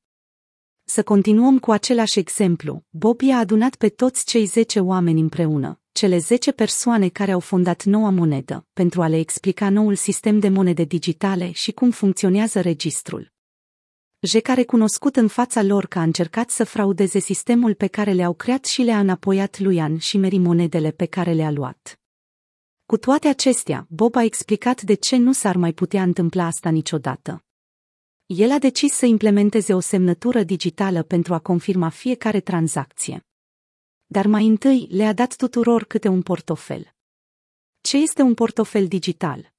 Să 0.91 1.03
continuăm 1.03 1.59
cu 1.59 1.71
același 1.71 2.19
exemplu. 2.19 2.83
Bobby 2.91 3.31
a 3.31 3.39
adunat 3.39 3.75
pe 3.75 3.89
toți 3.89 4.25
cei 4.25 4.45
10 4.45 4.81
oameni 4.81 5.21
împreună, 5.21 5.81
cele 5.93 6.19
10 6.19 6.53
persoane 6.53 7.09
care 7.09 7.33
au 7.33 7.41
fondat 7.41 7.85
noua 7.85 8.11
monedă, 8.11 8.67
pentru 8.73 9.03
a 9.03 9.09
le 9.09 9.19
explica 9.19 9.69
noul 9.69 9.95
sistem 9.95 10.39
de 10.39 10.49
monede 10.49 10.85
digitale 10.85 11.51
și 11.53 11.73
cum 11.73 11.91
funcționează 11.91 12.61
registrul. 12.61 13.33
Jec 14.21 14.49
a 14.49 14.55
recunoscut 14.55 15.17
în 15.17 15.29
fața 15.29 15.63
lor 15.63 15.87
că 15.87 15.99
a 15.99 16.03
încercat 16.03 16.51
să 16.51 16.65
fraudeze 16.65 17.19
sistemul 17.19 17.75
pe 17.75 17.87
care 17.87 18.13
le-au 18.13 18.35
creat 18.35 18.65
și 18.65 18.83
le-a 18.83 18.99
înapoiat 18.99 19.59
lui 19.59 19.81
An 19.81 19.99
și 19.99 20.19
Mary 20.19 20.39
monedele 20.39 20.91
pe 20.91 21.07
care 21.07 21.33
le-a 21.33 21.51
luat. 21.51 22.01
Cu 22.87 22.97
toate 22.97 23.29
acestea, 23.29 23.87
Bob 23.89 24.17
a 24.17 24.23
explicat 24.23 24.83
de 24.83 24.95
ce 24.95 25.17
nu 25.17 25.33
s-ar 25.33 25.57
mai 25.57 25.73
putea 25.73 26.03
întâmpla 26.03 26.47
asta 26.47 26.71
niciodată. 26.71 27.43
El 28.29 28.51
a 28.51 28.59
decis 28.59 28.93
să 28.93 29.07
implementeze 29.07 29.75
o 29.75 29.81
semnătură 29.81 30.43
digitală 30.43 31.03
pentru 31.03 31.35
a 31.35 31.39
confirma 31.39 31.89
fiecare 31.89 32.41
tranzacție 32.41 33.23
dar 34.09 34.27
mai 34.27 34.47
întâi 34.47 34.87
le-a 34.91 35.13
dat 35.13 35.37
tuturor 35.37 35.85
câte 35.85 36.09
un 36.09 36.23
portofel. 36.23 36.95
Ce 37.81 37.97
este 37.97 38.23
un 38.23 38.35
portofel 38.35 38.87
digital? 38.87 39.53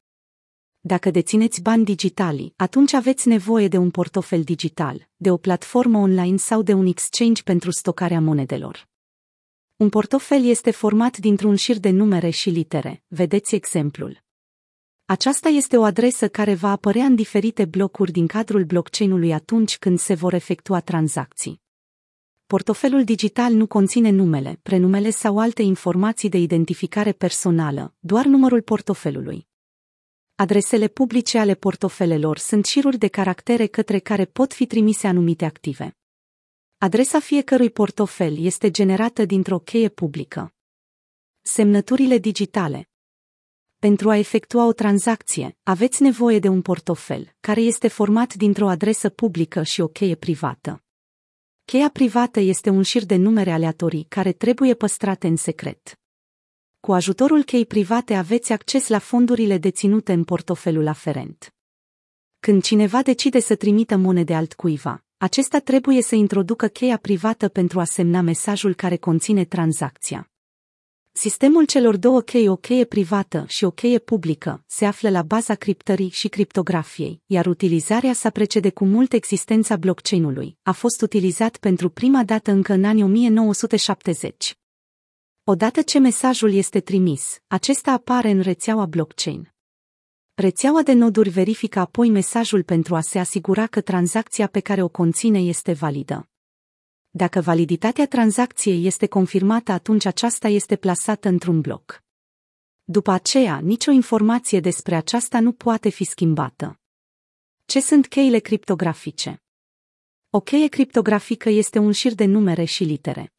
Dacă 0.79 1.11
dețineți 1.11 1.61
bani 1.61 1.83
digitali, 1.83 2.53
atunci 2.55 2.93
aveți 2.93 3.27
nevoie 3.27 3.67
de 3.67 3.77
un 3.77 3.91
portofel 3.91 4.43
digital, 4.43 5.09
de 5.15 5.31
o 5.31 5.37
platformă 5.37 5.97
online 5.97 6.37
sau 6.37 6.61
de 6.61 6.73
un 6.73 6.85
exchange 6.85 7.43
pentru 7.43 7.71
stocarea 7.71 8.21
monedelor. 8.21 8.87
Un 9.75 9.89
portofel 9.89 10.43
este 10.43 10.71
format 10.71 11.17
dintr-un 11.17 11.55
șir 11.55 11.77
de 11.77 11.89
numere 11.89 12.29
și 12.29 12.49
litere, 12.49 13.03
vedeți 13.07 13.55
exemplul. 13.55 14.28
Aceasta 15.09 15.49
este 15.49 15.77
o 15.77 15.83
adresă 15.83 16.27
care 16.27 16.53
va 16.53 16.71
apărea 16.71 17.05
în 17.05 17.15
diferite 17.15 17.65
blocuri 17.65 18.11
din 18.11 18.27
cadrul 18.27 18.63
blockchain-ului 18.63 19.33
atunci 19.33 19.77
când 19.77 19.99
se 19.99 20.13
vor 20.13 20.33
efectua 20.33 20.79
tranzacții. 20.79 21.61
Portofelul 22.45 23.03
digital 23.03 23.53
nu 23.53 23.67
conține 23.67 24.09
numele, 24.09 24.59
prenumele 24.63 25.09
sau 25.09 25.39
alte 25.39 25.61
informații 25.61 26.29
de 26.29 26.37
identificare 26.37 27.11
personală, 27.11 27.95
doar 27.99 28.25
numărul 28.25 28.61
portofelului. 28.61 29.47
Adresele 30.35 30.87
publice 30.87 31.37
ale 31.37 31.55
portofelelor 31.55 32.37
sunt 32.37 32.65
șiruri 32.65 32.97
de 32.97 33.07
caractere 33.07 33.67
către 33.67 33.99
care 33.99 34.25
pot 34.25 34.53
fi 34.53 34.65
trimise 34.65 35.07
anumite 35.07 35.45
active. 35.45 35.97
Adresa 36.77 37.19
fiecărui 37.19 37.69
portofel 37.69 38.37
este 38.37 38.71
generată 38.71 39.25
dintr-o 39.25 39.59
cheie 39.59 39.89
publică. 39.89 40.53
Semnăturile 41.41 42.17
digitale. 42.17 42.88
Pentru 43.79 44.09
a 44.09 44.17
efectua 44.17 44.65
o 44.65 44.73
tranzacție, 44.73 45.57
aveți 45.63 46.01
nevoie 46.01 46.39
de 46.39 46.47
un 46.47 46.61
portofel, 46.61 47.35
care 47.39 47.61
este 47.61 47.87
format 47.87 48.33
dintr-o 48.33 48.69
adresă 48.69 49.09
publică 49.09 49.63
și 49.63 49.81
o 49.81 49.87
cheie 49.87 50.15
privată. 50.15 50.83
Cheia 51.65 51.89
privată 51.89 52.39
este 52.39 52.69
un 52.69 52.81
șir 52.81 53.05
de 53.05 53.15
numere 53.15 53.51
aleatorii 53.51 54.05
care 54.09 54.31
trebuie 54.31 54.73
păstrate 54.73 55.27
în 55.27 55.35
secret. 55.35 55.99
Cu 56.79 56.93
ajutorul 56.93 57.43
chei 57.43 57.65
private 57.65 58.13
aveți 58.13 58.51
acces 58.51 58.87
la 58.87 58.99
fondurile 58.99 59.57
deținute 59.57 60.13
în 60.13 60.23
portofelul 60.23 60.87
aferent. 60.87 61.53
Când 62.39 62.63
cineva 62.63 63.01
decide 63.01 63.39
să 63.39 63.55
trimită 63.55 63.97
monede 63.97 64.35
altcuiva, 64.35 65.03
acesta 65.17 65.59
trebuie 65.59 66.01
să 66.01 66.15
introducă 66.15 66.67
cheia 66.67 66.97
privată 66.97 67.47
pentru 67.47 67.79
a 67.79 67.83
semna 67.83 68.21
mesajul 68.21 68.73
care 68.73 68.97
conține 68.97 69.45
tranzacția. 69.45 70.31
Sistemul 71.21 71.65
celor 71.65 71.97
două 71.97 72.21
chei, 72.21 72.47
o 72.47 72.55
cheie 72.55 72.85
privată 72.85 73.45
și 73.47 73.63
o 73.63 73.71
cheie 73.71 73.99
publică, 73.99 74.63
se 74.67 74.85
află 74.85 75.09
la 75.09 75.21
baza 75.21 75.55
criptării 75.55 76.09
și 76.09 76.27
criptografiei, 76.27 77.21
iar 77.25 77.45
utilizarea 77.45 78.13
sa 78.13 78.29
precede 78.29 78.69
cu 78.69 78.85
mult 78.85 79.13
existența 79.13 79.75
blockchain-ului. 79.75 80.57
A 80.63 80.71
fost 80.71 81.01
utilizat 81.01 81.57
pentru 81.57 81.89
prima 81.89 82.23
dată 82.23 82.51
încă 82.51 82.73
în 82.73 82.83
anii 82.83 83.03
1970. 83.03 84.57
Odată 85.43 85.81
ce 85.81 85.99
mesajul 85.99 86.53
este 86.53 86.79
trimis, 86.79 87.41
acesta 87.47 87.91
apare 87.91 88.29
în 88.29 88.39
rețeaua 88.41 88.85
blockchain. 88.85 89.53
Rețeaua 90.33 90.81
de 90.81 90.93
noduri 90.93 91.29
verifică 91.29 91.79
apoi 91.79 92.09
mesajul 92.09 92.63
pentru 92.63 92.95
a 92.95 93.01
se 93.01 93.19
asigura 93.19 93.67
că 93.67 93.81
tranzacția 93.81 94.47
pe 94.47 94.59
care 94.59 94.83
o 94.83 94.87
conține 94.87 95.39
este 95.39 95.73
validă. 95.73 96.28
Dacă 97.11 97.41
validitatea 97.41 98.07
tranzacției 98.07 98.85
este 98.85 99.07
confirmată, 99.07 99.71
atunci 99.71 100.05
aceasta 100.05 100.47
este 100.47 100.75
plasată 100.75 101.27
într-un 101.27 101.61
bloc. 101.61 102.03
După 102.83 103.11
aceea, 103.11 103.59
nicio 103.59 103.91
informație 103.91 104.59
despre 104.59 104.95
aceasta 104.95 105.39
nu 105.39 105.51
poate 105.51 105.89
fi 105.89 106.03
schimbată. 106.03 106.79
Ce 107.65 107.81
sunt 107.81 108.07
cheile 108.07 108.39
criptografice? 108.39 109.43
O 110.29 110.39
cheie 110.39 110.67
criptografică 110.67 111.49
este 111.49 111.79
un 111.79 111.91
șir 111.91 112.13
de 112.13 112.25
numere 112.25 112.63
și 112.63 112.83
litere. 112.83 113.33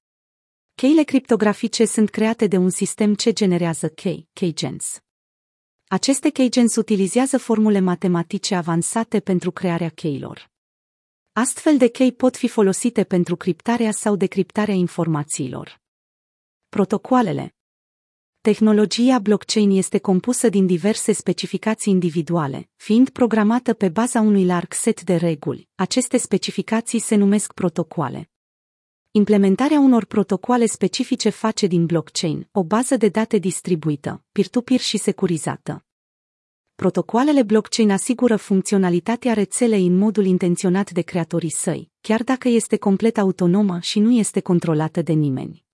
Cheile 0.74 1.02
criptografice 1.02 1.84
sunt 1.84 2.10
create 2.10 2.46
de 2.46 2.56
un 2.56 2.70
sistem 2.70 3.14
ce 3.14 3.32
generează 3.32 3.88
chei, 3.88 4.28
keygens. 4.32 5.00
Aceste 5.88 6.30
keygens 6.30 6.76
utilizează 6.76 7.38
formule 7.38 7.80
matematice 7.80 8.54
avansate 8.54 9.20
pentru 9.20 9.50
crearea 9.50 9.88
cheilor. 9.88 10.50
Astfel 11.40 11.76
de 11.76 11.88
chei 11.88 12.12
pot 12.12 12.37
fi 12.37 12.49
folosite 12.49 13.04
pentru 13.04 13.37
criptarea 13.37 13.90
sau 13.90 14.16
decriptarea 14.16 14.75
informațiilor. 14.75 15.80
Protocoalele 16.68 17.54
Tehnologia 18.40 19.18
blockchain 19.18 19.70
este 19.70 19.99
compusă 19.99 20.49
din 20.49 20.66
diverse 20.66 21.12
specificații 21.12 21.92
individuale, 21.92 22.70
fiind 22.76 23.09
programată 23.09 23.75
pe 23.75 23.88
baza 23.88 24.20
unui 24.20 24.44
larg 24.44 24.73
set 24.73 25.02
de 25.02 25.16
reguli. 25.16 25.68
Aceste 25.75 26.16
specificații 26.16 26.99
se 26.99 27.14
numesc 27.14 27.52
protocoale. 27.52 28.30
Implementarea 29.11 29.78
unor 29.78 30.04
protocoale 30.04 30.66
specifice 30.66 31.28
face 31.28 31.66
din 31.66 31.87
blockchain 31.87 32.49
o 32.52 32.64
bază 32.64 32.97
de 32.97 33.09
date 33.09 33.38
distribuită, 33.38 34.25
peer-to-peer 34.32 34.80
și 34.80 34.97
securizată. 34.97 35.85
Protocoalele 36.80 37.42
blockchain 37.42 37.90
asigură 37.90 38.37
funcționalitatea 38.37 39.32
rețelei 39.32 39.87
în 39.87 39.99
modul 39.99 40.25
intenționat 40.25 40.90
de 40.90 41.00
creatorii 41.00 41.50
săi, 41.50 41.90
chiar 42.00 42.22
dacă 42.22 42.49
este 42.49 42.76
complet 42.76 43.18
autonomă 43.18 43.78
și 43.80 43.99
nu 43.99 44.12
este 44.12 44.40
controlată 44.40 45.02
de 45.02 45.12
nimeni. 45.12 45.64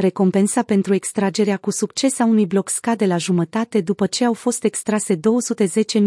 Recompensa 0.00 0.62
pentru 0.62 0.94
extragerea 0.94 1.56
cu 1.56 1.70
succes 1.70 2.18
a 2.18 2.24
unui 2.24 2.46
bloc 2.46 2.68
scade 2.68 3.06
la 3.06 3.16
jumătate 3.16 3.80
după 3.80 4.06
ce 4.06 4.24
au 4.24 4.32
fost 4.32 4.64
extrase 4.64 5.16
210.000 5.16 5.20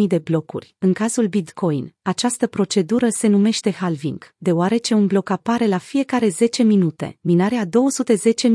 de 0.08 0.18
blocuri. 0.18 0.76
În 0.80 0.94
cazul 0.94 1.28
Bitcoin, 1.28 1.94
această 2.02 2.48
procedură 2.48 3.08
se 3.10 3.28
numește 3.28 3.72
halving, 3.72 4.34
deoarece 4.38 4.94
un 4.94 5.06
bloc 5.06 5.30
apare 5.30 5.68
la 5.68 5.78
fiecare 5.78 6.30
10 6.30 6.64
minute. 6.64 7.18
Minarea 7.22 7.66
210.000 7.66 7.70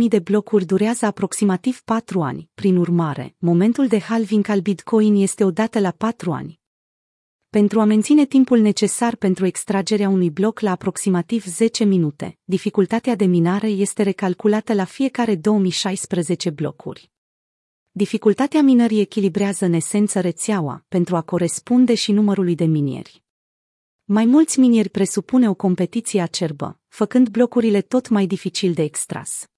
de 0.09 0.19
blocuri 0.19 0.65
durează 0.65 1.07
aproximativ 1.07 1.81
4 1.85 2.21
ani. 2.21 2.49
Prin 2.55 2.77
urmare, 2.77 3.35
momentul 3.39 3.87
de 3.87 3.99
halving 3.99 4.49
al 4.49 4.61
Bitcoin 4.61 5.15
este 5.15 5.45
odată 5.45 5.79
la 5.79 5.91
4 5.91 6.33
ani. 6.33 6.58
Pentru 7.51 7.81
a 7.81 7.85
menține 7.85 8.27
timpul 8.27 8.59
necesar 8.59 9.17
pentru 9.17 9.47
extragerea 9.47 10.09
unui 10.09 10.31
bloc 10.31 10.61
la 10.61 10.71
aproximativ 10.71 11.45
10 11.45 11.85
minute, 11.85 12.39
dificultatea 12.45 13.15
de 13.15 13.25
minare 13.25 13.69
este 13.69 14.03
recalculată 14.03 14.75
la 14.75 14.85
fiecare 14.85 15.35
2016 15.35 16.51
blocuri. 16.51 17.11
Dificultatea 17.91 18.63
minării 18.63 19.01
echilibrează 19.01 19.65
în 19.65 19.73
esență 19.73 20.21
rețeaua 20.21 20.85
pentru 20.89 21.17
a 21.17 21.23
corespunde 21.23 21.95
și 21.95 22.13
numărului 22.13 22.55
de 22.55 22.65
minieri. 22.65 23.23
Mai 24.05 24.25
mulți 24.25 24.61
minieri 24.61 24.89
presupune 24.89 25.49
o 25.49 25.55
competiție 25.55 26.21
acerbă, 26.21 26.81
făcând 26.89 27.29
blocurile 27.29 27.81
tot 27.81 28.09
mai 28.09 28.27
dificil 28.27 28.73
de 28.73 28.83
extras. 28.83 29.49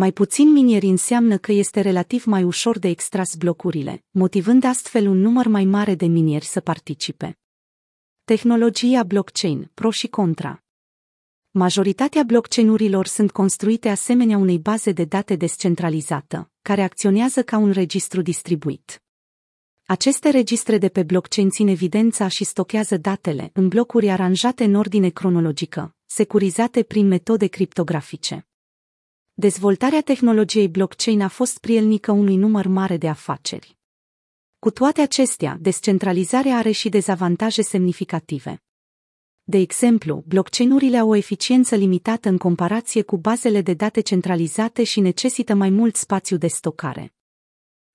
Mai 0.00 0.12
puțin 0.12 0.52
minieri 0.52 0.86
înseamnă 0.86 1.38
că 1.38 1.52
este 1.52 1.80
relativ 1.80 2.24
mai 2.24 2.42
ușor 2.42 2.78
de 2.78 2.88
extras 2.88 3.34
blocurile, 3.34 4.04
motivând 4.10 4.64
astfel 4.64 5.06
un 5.06 5.18
număr 5.18 5.46
mai 5.46 5.64
mare 5.64 5.94
de 5.94 6.06
minieri 6.06 6.44
să 6.44 6.60
participe. 6.60 7.38
Tehnologia 8.24 9.02
blockchain, 9.02 9.70
pro 9.74 9.90
și 9.90 10.06
contra. 10.06 10.62
Majoritatea 11.50 12.22
blockchain-urilor 12.22 13.06
sunt 13.06 13.30
construite 13.30 13.88
asemenea 13.88 14.36
unei 14.36 14.58
baze 14.58 14.92
de 14.92 15.04
date 15.04 15.36
descentralizată, 15.36 16.50
care 16.62 16.82
acționează 16.82 17.42
ca 17.42 17.56
un 17.56 17.70
registru 17.70 18.22
distribuit. 18.22 19.02
Aceste 19.86 20.30
registre 20.30 20.78
de 20.78 20.88
pe 20.88 21.02
blockchain 21.02 21.50
țin 21.50 21.68
evidența 21.68 22.28
și 22.28 22.44
stochează 22.44 22.96
datele 22.96 23.50
în 23.52 23.68
blocuri 23.68 24.10
aranjate 24.10 24.64
în 24.64 24.74
ordine 24.74 25.08
cronologică, 25.08 25.94
securizate 26.06 26.82
prin 26.82 27.06
metode 27.06 27.46
criptografice. 27.46 28.44
Dezvoltarea 29.40 30.00
tehnologiei 30.00 30.68
blockchain 30.68 31.20
a 31.20 31.28
fost 31.28 31.58
prielnică 31.58 32.12
unui 32.12 32.36
număr 32.36 32.66
mare 32.66 32.96
de 32.96 33.08
afaceri. 33.08 33.78
Cu 34.58 34.70
toate 34.70 35.00
acestea, 35.00 35.56
descentralizarea 35.60 36.56
are 36.56 36.70
și 36.70 36.88
dezavantaje 36.88 37.62
semnificative. 37.62 38.62
De 39.42 39.58
exemplu, 39.58 40.24
blockchain-urile 40.26 40.98
au 40.98 41.08
o 41.08 41.14
eficiență 41.14 41.74
limitată 41.74 42.28
în 42.28 42.38
comparație 42.38 43.02
cu 43.02 43.16
bazele 43.16 43.60
de 43.60 43.74
date 43.74 44.00
centralizate 44.00 44.84
și 44.84 45.00
necesită 45.00 45.54
mai 45.54 45.70
mult 45.70 45.96
spațiu 45.96 46.36
de 46.36 46.46
stocare. 46.46 47.14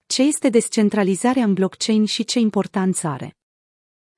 Ce 0.06 0.22
este 0.22 0.50
descentralizarea 0.50 1.44
în 1.44 1.54
blockchain 1.54 2.06
și 2.06 2.24
ce 2.24 2.40
importanță 2.40 3.08
are? 3.08 3.38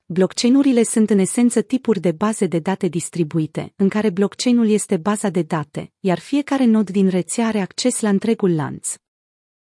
Blockchain-urile 0.10 0.84
sunt 0.84 1.10
în 1.10 1.20
esență 1.20 1.62
tipuri 1.62 2.00
de 2.00 2.12
baze 2.12 2.46
de 2.46 2.60
date 2.60 2.88
distribuite, 2.88 3.74
în 3.76 3.90
care 3.90 4.10
blockchain-ul 4.10 4.70
este 4.70 4.98
baza 4.98 5.30
de 5.30 5.42
date, 5.42 5.92
iar 6.00 6.20
fiecare 6.20 6.66
nod 6.66 6.90
din 6.90 7.08
rețea 7.08 7.48
are 7.48 7.60
acces 7.60 8.00
la 8.02 8.10
întregul 8.10 8.56
lanț. 8.56 8.96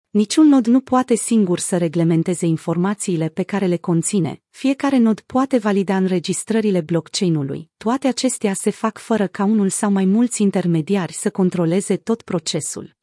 Niciun 0.10 0.48
nod 0.48 0.65
nu 0.65 0.80
poate 0.80 1.15
singur 1.15 1.60
să 1.60 1.77
reglementeze 1.77 2.46
informațiile 2.46 3.30
pe 3.30 3.44
care 3.44 3.65
le 3.65 3.77
conține, 3.77 4.42
fiecare 4.50 4.98
nod 4.98 5.20
poate 5.20 5.58
valida 5.58 5.96
înregistrările 5.96 6.82
blockchain-ului. 6.82 7.70
Toate 7.77 8.08
acestea 8.08 8.54
se 8.54 8.70
fac 8.70 8.98
fără 8.98 9.27
ca 9.27 9.44
unul 9.44 9.70
sau 9.70 9.92
mai 9.92 10.06
mulți 10.06 10.42
intermediari 10.42 11.13
să 11.13 11.30
controleze 11.30 11.96
tot 11.98 12.22
procesul. 12.22 12.96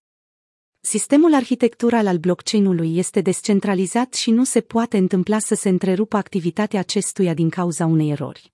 Sistemul 0.85 1.35
arhitectural 1.35 2.07
al 2.07 2.19
blockchain-ului 2.19 2.97
este 2.97 3.21
descentralizat 3.21 4.15
și 4.15 4.31
nu 4.31 4.45
se 4.45 4.61
poate 4.61 4.97
întâmpla 4.97 5.39
să 5.39 5.55
se 5.55 5.69
întrerupă 5.69 6.17
activitatea 6.17 6.81
acestuia 6.81 7.35
din 7.35 7.49
cauza 7.51 7.87
unei 7.87 8.11
erori. 8.11 8.53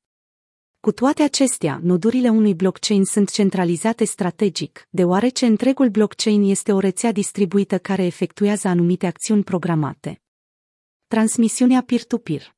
Cu 0.81 0.93
toate 0.93 1.23
acestea, 1.23 1.81
nodurile 1.83 2.29
unui 2.29 2.55
blockchain 2.55 3.05
sunt 3.05 3.31
centralizate 3.31 4.05
strategic, 4.05 4.87
deoarece 4.91 5.47
întregul 5.47 5.89
blockchain 5.89 6.43
este 6.43 6.73
o 6.73 6.79
rețea 6.79 7.13
distribuită 7.13 7.79
care 7.79 8.05
efectuează 8.05 8.69
anumite 8.69 9.07
acțiuni 9.07 9.45
programate. 9.45 10.23
Transmisiunea 11.07 11.83
peer-to-peer 11.83 12.57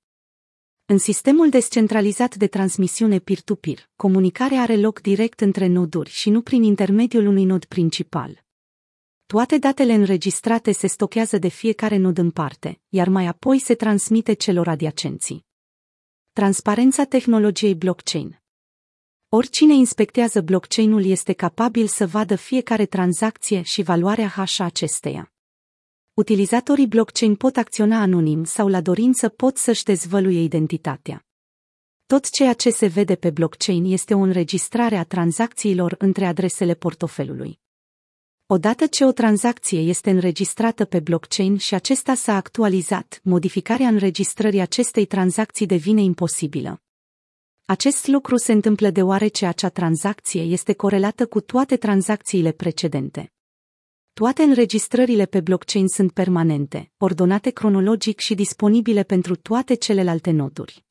În 0.86 0.98
sistemul 0.98 1.48
descentralizat 1.48 2.34
de 2.34 2.46
transmisiune 2.46 3.18
peer-to-peer, 3.18 3.90
comunicarea 3.96 4.60
are 4.60 4.76
loc 4.76 5.00
direct 5.00 5.40
între 5.40 5.66
noduri 5.66 6.10
și 6.10 6.30
nu 6.30 6.40
prin 6.40 6.62
intermediul 6.62 7.26
unui 7.26 7.44
nod 7.44 7.64
principal. 7.64 8.48
Toate 9.30 9.58
datele 9.58 9.92
înregistrate 9.92 10.72
se 10.72 10.86
stochează 10.86 11.38
de 11.38 11.48
fiecare 11.48 11.96
nod 11.96 12.18
în 12.18 12.30
parte, 12.30 12.80
iar 12.88 13.08
mai 13.08 13.26
apoi 13.26 13.58
se 13.58 13.74
transmite 13.74 14.32
celor 14.32 14.68
adiacenții. 14.68 15.46
Transparența 16.32 17.04
tehnologiei 17.04 17.74
blockchain 17.74 18.40
Oricine 19.28 19.74
inspectează 19.74 20.40
blockchain-ul 20.40 21.04
este 21.04 21.32
capabil 21.32 21.86
să 21.86 22.06
vadă 22.06 22.36
fiecare 22.36 22.86
tranzacție 22.86 23.62
și 23.62 23.82
valoarea 23.82 24.28
hash 24.28 24.60
a 24.60 24.64
acesteia. 24.64 25.32
Utilizatorii 26.14 26.86
blockchain 26.86 27.34
pot 27.34 27.56
acționa 27.56 28.00
anonim 28.00 28.44
sau 28.44 28.68
la 28.68 28.80
dorință 28.80 29.28
pot 29.28 29.56
să-și 29.56 29.84
dezvăluie 29.84 30.40
identitatea. 30.40 31.26
Tot 32.06 32.30
ceea 32.30 32.52
ce 32.52 32.70
se 32.70 32.86
vede 32.86 33.14
pe 33.14 33.30
blockchain 33.30 33.84
este 33.84 34.14
o 34.14 34.18
înregistrare 34.18 34.96
a 34.96 35.04
tranzacțiilor 35.04 35.94
între 35.98 36.26
adresele 36.26 36.74
portofelului. 36.74 37.59
Odată 38.52 38.86
ce 38.86 39.04
o 39.04 39.12
tranzacție 39.12 39.80
este 39.80 40.10
înregistrată 40.10 40.84
pe 40.84 41.00
blockchain 41.00 41.56
și 41.56 41.74
acesta 41.74 42.14
s-a 42.14 42.36
actualizat, 42.36 43.20
modificarea 43.22 43.88
înregistrării 43.88 44.60
acestei 44.60 45.04
tranzacții 45.04 45.66
devine 45.66 46.02
imposibilă. 46.02 46.82
Acest 47.64 48.06
lucru 48.06 48.36
se 48.36 48.52
întâmplă 48.52 48.90
deoarece 48.90 49.46
acea 49.46 49.68
tranzacție 49.68 50.42
este 50.42 50.72
corelată 50.72 51.26
cu 51.26 51.40
toate 51.40 51.76
tranzacțiile 51.76 52.52
precedente. 52.52 53.32
Toate 54.12 54.42
înregistrările 54.42 55.26
pe 55.26 55.40
blockchain 55.40 55.88
sunt 55.88 56.12
permanente, 56.12 56.90
ordonate 56.96 57.50
cronologic 57.50 58.20
și 58.20 58.34
disponibile 58.34 59.02
pentru 59.02 59.36
toate 59.36 59.74
celelalte 59.74 60.30
noduri. 60.30 60.84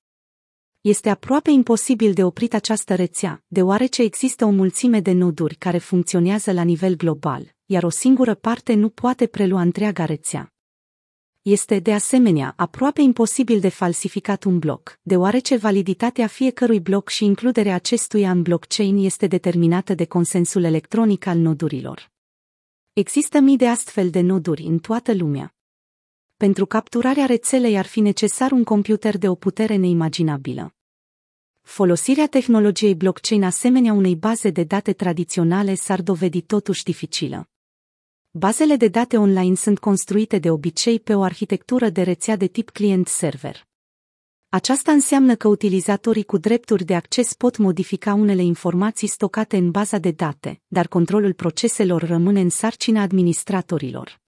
Este 0.82 1.10
aproape 1.10 1.52
imposibil 1.52 2.14
de 2.14 2.24
oprit 2.24 2.54
această 2.54 2.96
rețea, 2.96 3.44
deoarece 3.48 4.02
există 4.02 4.46
o 4.46 4.50
mulțime 4.50 5.00
de 5.00 5.12
noduri 5.12 5.56
care 5.56 5.78
funcționează 5.78 6.52
la 6.52 6.62
nivel 6.62 6.96
global, 6.96 7.56
iar 7.66 7.84
o 7.84 7.90
singură 7.90 8.36
parte 8.36 8.74
nu 8.74 8.90
poate 8.90 9.28
prelua 9.28 9.62
întreaga 9.62 10.06
rețea. 10.06 10.54
Este, 11.42 11.80
de 11.80 11.94
asemenea, 11.94 12.54
aproape 12.56 13.02
imposibil 13.02 13.60
de 13.60 13.70
falsificat 13.70 14.44
un 14.44 14.60
bloc, 14.60 15.00
deoarece 15.02 15.56
validitatea 15.56 16.28
fiecărui 16.28 16.80
bloc 16.80 17.10
și 17.10 17.26
includerea 17.26 17.76
acestuia 17.76 18.32
în 18.32 18.42
blockchain 18.42 18.98
este 18.98 19.28
determinată 19.28 19.94
de 19.94 20.06
consensul 20.06 20.64
electronic 20.64 21.26
al 21.26 21.38
nodurilor. 21.38 22.12
Există 22.94 23.40
mii 23.40 23.58
de 23.58 23.68
astfel 23.68 24.10
de 24.10 24.22
noduri 24.22 24.64
în 24.64 24.80
toată 24.80 25.14
lumea. 25.14 25.54
Pentru 26.46 26.66
capturarea 26.66 27.26
rețelei 27.26 27.78
ar 27.78 27.86
fi 27.86 28.00
necesar 28.00 28.52
un 28.52 28.64
computer 28.64 29.18
de 29.18 29.30
o 29.30 29.36
putere 29.36 29.76
neimaginabilă. 29.76 30.76
Folosirea 31.62 32.28
tehnologiei 32.28 32.96
blockchain 32.96 33.44
asemenea 33.44 33.94
unei 33.94 34.16
baze 34.16 34.50
de 34.50 34.64
date 34.64 34.94
tradiționale 34.94 35.74
s-ar 35.74 36.02
dovedi 36.02 36.42
totuși 36.42 36.84
dificilă. 36.84 37.50
Bazele 38.32 38.76
de 38.76 38.88
date 38.88 39.18
online 39.18 39.56
sunt 39.56 39.80
construite 39.80 40.38
de 40.38 40.50
obicei 40.50 41.00
pe 41.00 41.16
o 41.16 41.22
arhitectură 41.22 41.90
de 41.90 42.02
rețea 42.02 42.36
de 42.36 42.48
tip 42.48 42.70
client-server. 42.70 43.68
Aceasta 44.50 44.92
înseamnă 44.92 45.36
că 45.36 45.48
utilizatorii 45.48 46.24
cu 46.24 46.38
drepturi 46.38 46.84
de 46.84 46.96
acces 46.96 47.34
pot 47.34 47.58
modifica 47.58 48.14
unele 48.14 48.42
informații 48.42 49.08
stocate 49.08 49.58
în 49.58 49.72
baza 49.72 49.98
de 49.98 50.12
date, 50.12 50.62
dar 50.68 50.88
controlul 50.88 51.34
proceselor 51.34 52.02
rămâne 52.02 52.42
în 52.42 52.50
sarcina 52.50 53.02
administratorilor. 53.02 54.28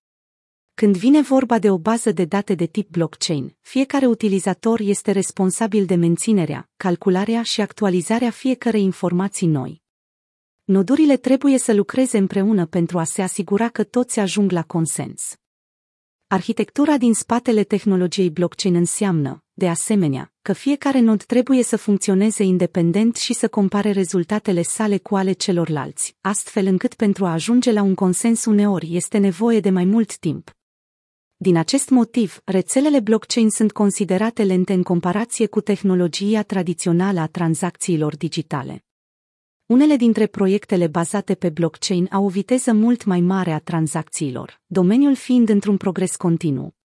Când 0.81 0.97
vine 0.97 1.21
vorba 1.21 1.59
de 1.59 1.69
o 1.69 1.77
bază 1.77 2.11
de 2.11 2.25
date 2.25 2.55
de 2.55 2.65
tip 2.65 2.89
blockchain, 2.89 3.55
fiecare 3.59 4.05
utilizator 4.05 4.79
este 4.79 5.11
responsabil 5.11 5.85
de 5.85 5.95
menținerea, 5.95 6.69
calcularea 6.77 7.43
și 7.43 7.61
actualizarea 7.61 8.29
fiecărei 8.29 8.83
informații 8.83 9.47
noi. 9.47 9.81
Nodurile 10.63 11.17
trebuie 11.17 11.57
să 11.57 11.73
lucreze 11.73 12.17
împreună 12.17 12.65
pentru 12.65 12.99
a 12.99 13.03
se 13.03 13.21
asigura 13.21 13.69
că 13.69 13.83
toți 13.83 14.19
ajung 14.19 14.51
la 14.51 14.63
consens. 14.63 15.35
Arhitectura 16.27 16.97
din 16.97 17.13
spatele 17.13 17.63
tehnologiei 17.63 18.29
blockchain 18.29 18.75
înseamnă, 18.75 19.43
de 19.53 19.69
asemenea, 19.69 20.33
că 20.41 20.53
fiecare 20.53 20.99
nod 20.99 21.23
trebuie 21.23 21.63
să 21.63 21.77
funcționeze 21.77 22.43
independent 22.43 23.15
și 23.15 23.33
să 23.33 23.47
compare 23.47 23.91
rezultatele 23.91 24.61
sale 24.61 24.97
cu 24.97 25.15
ale 25.15 25.31
celorlalți, 25.31 26.15
astfel 26.21 26.65
încât 26.65 26.93
pentru 26.93 27.25
a 27.25 27.31
ajunge 27.31 27.71
la 27.71 27.81
un 27.81 27.95
consens 27.95 28.45
uneori 28.45 28.95
este 28.95 29.17
nevoie 29.17 29.59
de 29.59 29.69
mai 29.69 29.85
mult 29.85 30.17
timp. 30.17 30.51
Din 31.41 31.57
acest 31.57 31.89
motiv, 31.89 32.41
rețelele 32.45 32.99
blockchain 32.99 33.49
sunt 33.49 33.71
considerate 33.71 34.43
lente 34.43 34.73
în 34.73 34.83
comparație 34.83 35.47
cu 35.47 35.61
tehnologia 35.61 36.43
tradițională 36.43 37.19
a 37.19 37.27
tranzacțiilor 37.27 38.17
digitale. 38.17 38.85
Unele 39.65 39.95
dintre 39.95 40.27
proiectele 40.27 40.87
bazate 40.87 41.35
pe 41.35 41.49
blockchain 41.49 42.07
au 42.11 42.25
o 42.25 42.29
viteză 42.29 42.73
mult 42.73 43.03
mai 43.03 43.19
mare 43.21 43.51
a 43.51 43.59
tranzacțiilor, 43.59 44.61
domeniul 44.65 45.15
fiind 45.15 45.49
într-un 45.49 45.77
progres 45.77 46.15
continuu. 46.15 46.75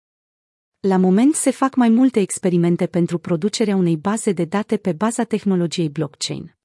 La 0.79 0.97
moment 0.97 1.35
se 1.35 1.51
fac 1.51 1.75
mai 1.75 1.89
multe 1.89 2.19
experimente 2.19 2.85
pentru 2.85 3.17
producerea 3.17 3.75
unei 3.75 3.97
baze 3.97 4.31
de 4.31 4.45
date 4.45 4.77
pe 4.77 4.91
baza 4.91 5.23
tehnologiei 5.23 5.89
blockchain. 5.89 6.56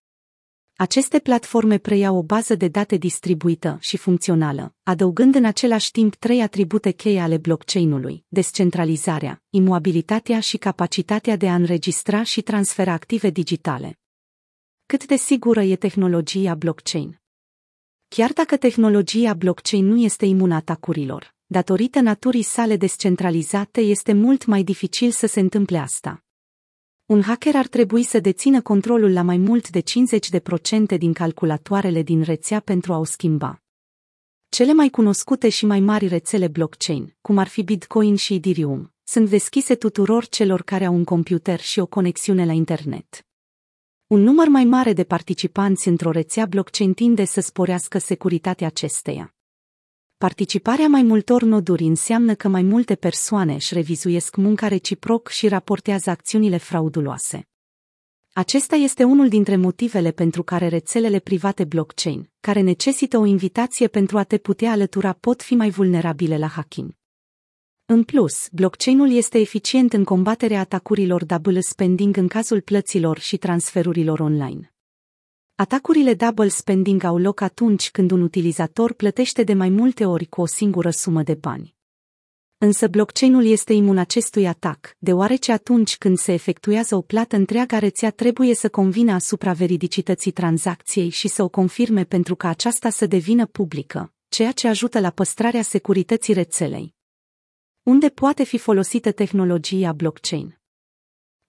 Aceste 0.82 1.18
platforme 1.18 1.78
preiau 1.78 2.16
o 2.16 2.22
bază 2.22 2.54
de 2.54 2.68
date 2.68 2.96
distribuită 2.96 3.76
și 3.80 3.96
funcțională, 3.96 4.74
adăugând 4.82 5.34
în 5.34 5.44
același 5.44 5.90
timp 5.90 6.14
trei 6.14 6.42
atribute 6.42 6.90
cheie 6.90 7.20
ale 7.20 7.36
blockchain-ului, 7.36 8.24
descentralizarea, 8.28 9.42
imuabilitatea 9.50 10.40
și 10.40 10.56
capacitatea 10.56 11.36
de 11.36 11.48
a 11.48 11.54
înregistra 11.54 12.22
și 12.22 12.42
transfera 12.42 12.92
active 12.92 13.30
digitale. 13.30 13.98
Cât 14.86 15.06
de 15.06 15.16
sigură 15.16 15.62
e 15.62 15.76
tehnologia 15.76 16.54
blockchain? 16.54 17.20
Chiar 18.08 18.32
dacă 18.32 18.56
tehnologia 18.56 19.34
blockchain 19.34 19.86
nu 19.86 19.96
este 19.96 20.26
imună 20.26 20.54
atacurilor, 20.54 21.34
datorită 21.46 22.00
naturii 22.00 22.42
sale 22.42 22.76
descentralizate 22.76 23.80
este 23.80 24.12
mult 24.12 24.44
mai 24.44 24.62
dificil 24.62 25.10
să 25.10 25.26
se 25.26 25.40
întâmple 25.40 25.78
asta. 25.78 26.24
Un 27.12 27.22
hacker 27.22 27.56
ar 27.56 27.66
trebui 27.66 28.02
să 28.02 28.20
dețină 28.20 28.62
controlul 28.62 29.12
la 29.12 29.22
mai 29.22 29.36
mult 29.36 29.70
de 29.70 29.82
50% 30.94 30.98
din 30.98 31.12
calculatoarele 31.12 32.02
din 32.02 32.22
rețea 32.22 32.60
pentru 32.60 32.92
a 32.92 32.98
o 32.98 33.04
schimba. 33.04 33.62
Cele 34.48 34.72
mai 34.72 34.88
cunoscute 34.88 35.48
și 35.48 35.66
mai 35.66 35.80
mari 35.80 36.06
rețele 36.06 36.48
blockchain, 36.48 37.14
cum 37.20 37.38
ar 37.38 37.48
fi 37.48 37.62
Bitcoin 37.62 38.16
și 38.16 38.34
Ethereum, 38.34 38.92
sunt 39.04 39.28
deschise 39.28 39.74
tuturor 39.74 40.26
celor 40.26 40.62
care 40.62 40.84
au 40.84 40.94
un 40.94 41.04
computer 41.04 41.60
și 41.60 41.78
o 41.78 41.86
conexiune 41.86 42.44
la 42.44 42.52
internet. 42.52 43.26
Un 44.06 44.20
număr 44.20 44.48
mai 44.48 44.64
mare 44.64 44.92
de 44.92 45.04
participanți 45.04 45.88
într-o 45.88 46.10
rețea 46.10 46.46
blockchain 46.46 46.92
tinde 46.94 47.24
să 47.24 47.40
sporească 47.40 47.98
securitatea 47.98 48.66
acesteia. 48.66 49.34
Participarea 50.22 50.88
mai 50.88 51.02
multor 51.02 51.42
noduri 51.42 51.84
înseamnă 51.84 52.34
că 52.34 52.48
mai 52.48 52.62
multe 52.62 52.94
persoane 52.94 53.54
își 53.54 53.74
revizuiesc 53.74 54.36
munca 54.36 54.68
reciproc 54.68 55.28
și 55.28 55.48
raportează 55.48 56.10
acțiunile 56.10 56.56
frauduloase. 56.56 57.48
Acesta 58.32 58.76
este 58.76 59.04
unul 59.04 59.28
dintre 59.28 59.56
motivele 59.56 60.10
pentru 60.10 60.42
care 60.42 60.68
rețelele 60.68 61.18
private 61.18 61.64
blockchain, 61.64 62.30
care 62.40 62.60
necesită 62.60 63.18
o 63.18 63.24
invitație 63.24 63.88
pentru 63.88 64.18
a 64.18 64.22
te 64.22 64.38
putea 64.38 64.70
alătura, 64.70 65.12
pot 65.12 65.42
fi 65.42 65.54
mai 65.54 65.70
vulnerabile 65.70 66.38
la 66.38 66.48
hacking. 66.48 66.92
În 67.84 68.02
plus, 68.02 68.48
blockchain-ul 68.52 69.10
este 69.12 69.38
eficient 69.38 69.92
în 69.92 70.04
combaterea 70.04 70.60
atacurilor 70.60 71.24
double 71.24 71.60
spending 71.60 72.16
în 72.16 72.28
cazul 72.28 72.60
plăților 72.60 73.18
și 73.18 73.36
transferurilor 73.36 74.20
online. 74.20 74.71
Atacurile 75.54 76.14
double 76.14 76.48
spending 76.48 77.04
au 77.04 77.18
loc 77.18 77.40
atunci 77.40 77.90
când 77.90 78.10
un 78.10 78.22
utilizator 78.22 78.92
plătește 78.92 79.42
de 79.42 79.54
mai 79.54 79.68
multe 79.68 80.06
ori 80.06 80.26
cu 80.26 80.40
o 80.40 80.46
singură 80.46 80.90
sumă 80.90 81.22
de 81.22 81.34
bani. 81.34 81.76
Însă 82.58 82.88
blockchain-ul 82.88 83.44
este 83.44 83.72
imun 83.72 83.98
acestui 83.98 84.46
atac, 84.46 84.96
deoarece 84.98 85.52
atunci 85.52 85.96
când 85.96 86.18
se 86.18 86.32
efectuează 86.32 86.96
o 86.96 87.00
plată 87.00 87.36
întreaga 87.36 87.78
rețea 87.78 88.10
trebuie 88.10 88.54
să 88.54 88.68
convină 88.68 89.12
asupra 89.12 89.52
veridicității 89.52 90.30
tranzacției 90.30 91.08
și 91.08 91.28
să 91.28 91.42
o 91.42 91.48
confirme 91.48 92.04
pentru 92.04 92.36
ca 92.36 92.48
aceasta 92.48 92.90
să 92.90 93.06
devină 93.06 93.46
publică, 93.46 94.12
ceea 94.28 94.52
ce 94.52 94.68
ajută 94.68 95.00
la 95.00 95.10
păstrarea 95.10 95.62
securității 95.62 96.34
rețelei. 96.34 96.94
Unde 97.82 98.08
poate 98.08 98.44
fi 98.44 98.58
folosită 98.58 99.12
tehnologia 99.12 99.92
blockchain? 99.92 100.61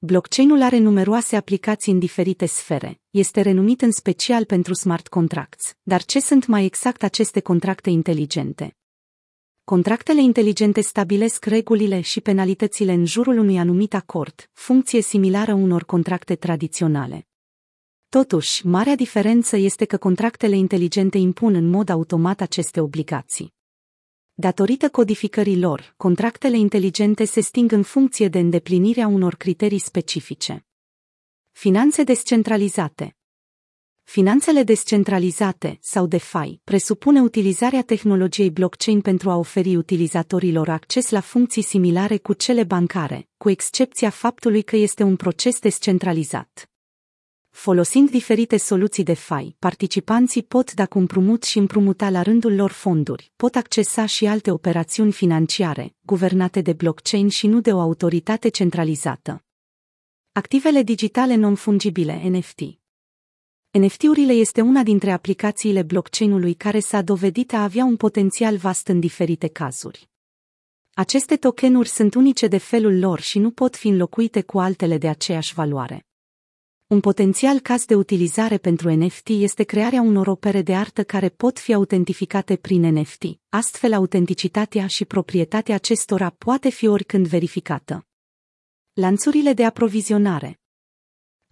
Blockchain-ul 0.05 0.61
are 0.61 0.77
numeroase 0.77 1.35
aplicații 1.35 1.91
în 1.91 1.99
diferite 1.99 2.45
sfere, 2.45 3.01
este 3.09 3.41
renumit 3.41 3.81
în 3.81 3.91
special 3.91 4.45
pentru 4.45 4.73
smart 4.73 5.07
contracts, 5.07 5.75
dar 5.83 6.03
ce 6.03 6.19
sunt 6.19 6.45
mai 6.45 6.65
exact 6.65 7.03
aceste 7.03 7.39
contracte 7.39 7.89
inteligente? 7.89 8.77
Contractele 9.63 10.21
inteligente 10.21 10.81
stabilesc 10.81 11.45
regulile 11.45 12.01
și 12.01 12.21
penalitățile 12.21 12.91
în 12.91 13.05
jurul 13.05 13.37
unui 13.37 13.57
anumit 13.57 13.93
acord, 13.93 14.49
funcție 14.53 15.01
similară 15.01 15.53
unor 15.53 15.83
contracte 15.83 16.35
tradiționale. 16.35 17.27
Totuși, 18.09 18.67
marea 18.67 18.95
diferență 18.95 19.57
este 19.57 19.85
că 19.85 19.97
contractele 19.97 20.55
inteligente 20.55 21.17
impun 21.17 21.55
în 21.55 21.69
mod 21.69 21.89
automat 21.89 22.41
aceste 22.41 22.79
obligații. 22.79 23.53
Datorită 24.35 24.89
codificării 24.89 25.59
lor, 25.59 25.93
contractele 25.97 26.57
inteligente 26.57 27.25
se 27.25 27.41
sting 27.41 27.71
în 27.71 27.83
funcție 27.83 28.27
de 28.27 28.39
îndeplinirea 28.39 29.07
unor 29.07 29.35
criterii 29.35 29.79
specifice. 29.79 30.65
Finanțe 31.51 32.03
descentralizate 32.03 33.15
Finanțele 34.03 34.63
descentralizate, 34.63 35.77
sau 35.81 36.07
DeFi, 36.07 36.59
presupune 36.63 37.21
utilizarea 37.21 37.81
tehnologiei 37.81 38.51
blockchain 38.51 39.01
pentru 39.01 39.29
a 39.29 39.35
oferi 39.35 39.75
utilizatorilor 39.75 40.69
acces 40.69 41.09
la 41.09 41.19
funcții 41.19 41.61
similare 41.61 42.17
cu 42.17 42.33
cele 42.33 42.63
bancare, 42.63 43.27
cu 43.37 43.49
excepția 43.49 44.09
faptului 44.09 44.61
că 44.61 44.75
este 44.75 45.03
un 45.03 45.15
proces 45.15 45.59
descentralizat. 45.59 46.72
Folosind 47.53 48.09
diferite 48.09 48.57
soluții 48.57 49.03
de 49.03 49.13
FI, 49.13 49.55
participanții 49.59 50.43
pot 50.43 50.73
da 50.73 50.85
cu 50.85 50.97
împrumut 50.97 51.43
și 51.43 51.57
împrumuta 51.57 52.09
la 52.09 52.21
rândul 52.21 52.55
lor 52.55 52.71
fonduri, 52.71 53.31
pot 53.35 53.55
accesa 53.55 54.05
și 54.05 54.25
alte 54.25 54.51
operațiuni 54.51 55.11
financiare, 55.11 55.95
guvernate 56.01 56.61
de 56.61 56.73
blockchain 56.73 57.29
și 57.29 57.47
nu 57.47 57.59
de 57.61 57.73
o 57.73 57.79
autoritate 57.79 58.49
centralizată. 58.49 59.43
Activele 60.31 60.83
digitale 60.83 61.35
non-fungibile 61.35 62.21
NFT 62.29 62.59
NFT-urile 63.79 64.33
este 64.33 64.61
una 64.61 64.83
dintre 64.83 65.11
aplicațiile 65.11 65.81
blockchain-ului 65.81 66.53
care 66.53 66.79
s-a 66.79 67.01
dovedit 67.01 67.53
a 67.53 67.63
avea 67.63 67.83
un 67.83 67.95
potențial 67.95 68.57
vast 68.57 68.87
în 68.87 68.99
diferite 68.99 69.47
cazuri. 69.47 70.09
Aceste 70.93 71.35
tokenuri 71.35 71.89
sunt 71.89 72.13
unice 72.13 72.47
de 72.47 72.57
felul 72.57 72.99
lor 72.99 73.19
și 73.19 73.39
nu 73.39 73.51
pot 73.51 73.75
fi 73.75 73.87
înlocuite 73.87 74.41
cu 74.41 74.59
altele 74.59 74.97
de 74.97 75.07
aceeași 75.07 75.53
valoare. 75.53 76.05
Un 76.93 76.99
potențial 76.99 77.59
caz 77.59 77.85
de 77.85 77.95
utilizare 77.95 78.57
pentru 78.57 78.91
NFT 78.95 79.29
este 79.29 79.63
crearea 79.63 80.01
unor 80.01 80.27
opere 80.27 80.61
de 80.61 80.75
artă 80.75 81.03
care 81.03 81.29
pot 81.29 81.59
fi 81.59 81.73
autentificate 81.73 82.55
prin 82.55 82.99
NFT, 82.99 83.23
astfel 83.49 83.93
autenticitatea 83.93 84.87
și 84.87 85.05
proprietatea 85.05 85.75
acestora 85.75 86.29
poate 86.37 86.69
fi 86.69 86.87
oricând 86.87 87.27
verificată. 87.27 88.05
Lanțurile 88.93 89.53
de 89.53 89.65
aprovizionare 89.65 90.59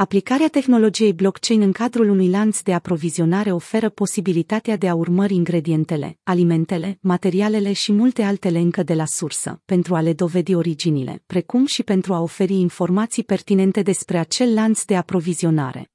Aplicarea 0.01 0.47
tehnologiei 0.47 1.13
blockchain 1.13 1.61
în 1.61 1.71
cadrul 1.71 2.09
unui 2.09 2.29
lanț 2.29 2.61
de 2.61 2.73
aprovizionare 2.73 3.51
oferă 3.51 3.89
posibilitatea 3.89 4.77
de 4.77 4.89
a 4.89 4.95
urmări 4.95 5.33
ingredientele, 5.33 6.19
alimentele, 6.23 6.97
materialele 7.01 7.73
și 7.73 7.91
multe 7.91 8.23
altele 8.23 8.59
încă 8.59 8.83
de 8.83 8.93
la 8.93 9.05
sursă, 9.05 9.61
pentru 9.65 9.95
a 9.95 10.01
le 10.01 10.13
dovedi 10.13 10.55
originile, 10.55 11.23
precum 11.25 11.65
și 11.65 11.83
pentru 11.83 12.13
a 12.13 12.19
oferi 12.19 12.53
informații 12.53 13.23
pertinente 13.23 13.81
despre 13.81 14.17
acel 14.17 14.53
lanț 14.53 14.83
de 14.83 14.95
aprovizionare. 14.95 15.91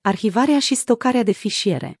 Arhivarea 0.00 0.58
și 0.58 0.74
stocarea 0.74 1.22
de 1.22 1.32
fișiere 1.32 2.00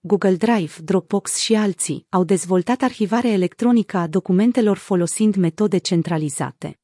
Google 0.00 0.34
Drive, 0.34 0.72
Dropbox 0.82 1.36
și 1.36 1.54
alții 1.54 2.06
au 2.08 2.24
dezvoltat 2.24 2.82
arhivarea 2.82 3.32
electronică 3.32 3.96
a 3.96 4.06
documentelor 4.06 4.76
folosind 4.76 5.34
metode 5.34 5.78
centralizate. 5.78 6.78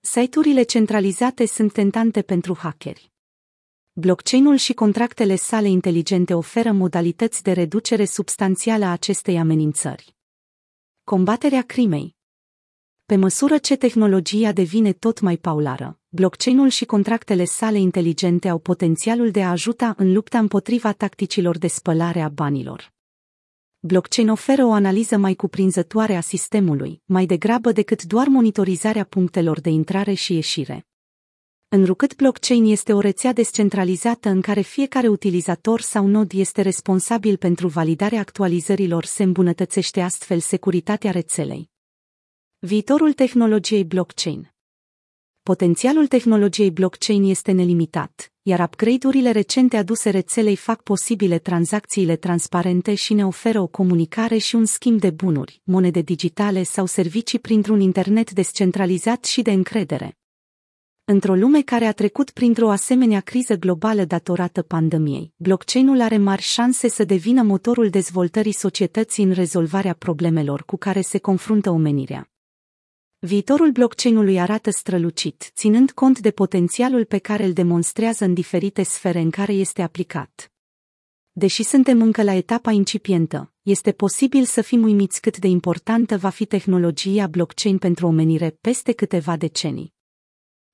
Site-urile 0.00 0.62
centralizate 0.62 1.46
sunt 1.46 1.72
tentante 1.72 2.22
pentru 2.22 2.56
hackeri. 2.58 3.12
Blockchain-ul 3.92 4.56
și 4.56 4.72
contractele 4.72 5.36
sale 5.36 5.68
inteligente 5.68 6.34
oferă 6.34 6.72
modalități 6.72 7.42
de 7.42 7.52
reducere 7.52 8.04
substanțială 8.04 8.84
a 8.84 8.92
acestei 8.92 9.38
amenințări. 9.38 10.14
Combaterea 11.04 11.62
crimei 11.62 12.16
Pe 13.06 13.16
măsură 13.16 13.58
ce 13.58 13.76
tehnologia 13.76 14.52
devine 14.52 14.92
tot 14.92 15.20
mai 15.20 15.36
paulară, 15.36 15.98
blockchain-ul 16.08 16.68
și 16.68 16.84
contractele 16.84 17.44
sale 17.44 17.78
inteligente 17.78 18.48
au 18.48 18.58
potențialul 18.58 19.30
de 19.30 19.42
a 19.42 19.50
ajuta 19.50 19.94
în 19.96 20.12
lupta 20.12 20.38
împotriva 20.38 20.92
tacticilor 20.92 21.58
de 21.58 21.66
spălare 21.66 22.20
a 22.20 22.28
banilor. 22.28 22.96
Blockchain 23.88 24.28
oferă 24.28 24.64
o 24.64 24.72
analiză 24.72 25.16
mai 25.16 25.34
cuprinzătoare 25.34 26.16
a 26.16 26.20
sistemului, 26.20 27.02
mai 27.04 27.26
degrabă 27.26 27.72
decât 27.72 28.02
doar 28.02 28.26
monitorizarea 28.26 29.04
punctelor 29.04 29.60
de 29.60 29.68
intrare 29.68 30.12
și 30.12 30.34
ieșire. 30.34 30.86
Înrucât 31.68 32.16
blockchain 32.16 32.64
este 32.64 32.92
o 32.92 33.00
rețea 33.00 33.32
descentralizată 33.32 34.28
în 34.28 34.40
care 34.40 34.60
fiecare 34.60 35.08
utilizator 35.08 35.80
sau 35.80 36.06
nod 36.06 36.32
este 36.32 36.62
responsabil 36.62 37.36
pentru 37.36 37.68
validarea 37.68 38.20
actualizărilor, 38.20 39.04
se 39.04 39.22
îmbunătățește 39.22 40.00
astfel 40.00 40.38
securitatea 40.38 41.10
rețelei. 41.10 41.70
Viitorul 42.58 43.12
tehnologiei 43.12 43.84
blockchain 43.84 44.52
Potențialul 45.42 46.06
tehnologiei 46.06 46.70
blockchain 46.70 47.24
este 47.24 47.52
nelimitat, 47.52 48.32
iar 48.48 48.60
upgrade-urile 48.60 49.30
recente 49.30 49.76
aduse 49.76 50.10
rețelei 50.10 50.56
fac 50.56 50.82
posibile 50.82 51.38
tranzacțiile 51.38 52.16
transparente 52.16 52.94
și 52.94 53.14
ne 53.14 53.26
oferă 53.26 53.60
o 53.60 53.66
comunicare 53.66 54.36
și 54.36 54.54
un 54.54 54.64
schimb 54.64 55.00
de 55.00 55.10
bunuri, 55.10 55.60
monede 55.64 56.00
digitale 56.00 56.62
sau 56.62 56.86
servicii 56.86 57.38
printr-un 57.38 57.80
internet 57.80 58.30
descentralizat 58.30 59.24
și 59.24 59.42
de 59.42 59.50
încredere. 59.50 60.18
Într-o 61.04 61.34
lume 61.34 61.62
care 61.62 61.84
a 61.84 61.92
trecut 61.92 62.30
printr-o 62.30 62.70
asemenea 62.70 63.20
criză 63.20 63.54
globală 63.54 64.04
datorată 64.04 64.62
pandemiei, 64.62 65.32
blockchain-ul 65.36 66.00
are 66.00 66.16
mari 66.16 66.42
șanse 66.42 66.88
să 66.88 67.04
devină 67.04 67.42
motorul 67.42 67.88
dezvoltării 67.88 68.52
societății 68.52 69.24
în 69.24 69.32
rezolvarea 69.32 69.92
problemelor 69.92 70.62
cu 70.64 70.76
care 70.76 71.00
se 71.00 71.18
confruntă 71.18 71.70
omenirea. 71.70 72.30
Viitorul 73.20 73.70
blockchain-ului 73.70 74.40
arată 74.40 74.70
strălucit, 74.70 75.50
ținând 75.54 75.90
cont 75.90 76.18
de 76.20 76.30
potențialul 76.30 77.04
pe 77.04 77.18
care 77.18 77.44
îl 77.44 77.52
demonstrează 77.52 78.24
în 78.24 78.34
diferite 78.34 78.82
sfere 78.82 79.20
în 79.20 79.30
care 79.30 79.52
este 79.52 79.82
aplicat. 79.82 80.52
Deși 81.32 81.62
suntem 81.62 82.02
încă 82.02 82.22
la 82.22 82.32
etapa 82.32 82.70
incipientă, 82.70 83.52
este 83.62 83.92
posibil 83.92 84.44
să 84.44 84.60
fim 84.60 84.82
uimiți 84.82 85.20
cât 85.20 85.38
de 85.38 85.46
importantă 85.46 86.16
va 86.16 86.28
fi 86.28 86.44
tehnologia 86.46 87.26
blockchain 87.26 87.78
pentru 87.78 88.06
omenire 88.06 88.58
peste 88.60 88.92
câteva 88.92 89.36
decenii. 89.36 89.94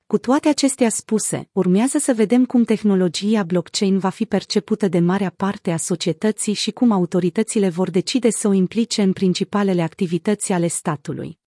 Cu 0.07 0.19
toate 0.19 0.49
acestea 0.49 0.89
spuse, 0.89 1.49
urmează 1.53 1.99
să 1.99 2.15
vedem 2.15 2.45
cum 2.45 2.65
tehnologia 2.65 3.43
blockchain 3.43 3.99
va 3.99 4.09
fi 4.09 4.27
percepută 4.27 4.89
de 4.89 4.99
marea 4.99 5.33
parte 5.37 5.71
a 5.71 5.77
societății 5.77 6.55
și 6.55 6.71
cum 6.71 6.91
autoritățile 6.91 7.69
vor 7.69 7.91
decide 7.91 8.31
să 8.31 8.49
o 8.49 8.53
implice 8.53 9.03
în 9.03 9.13
principalele 9.13 9.83
activități 9.83 10.53
ale 10.53 10.67
statului. 10.67 11.43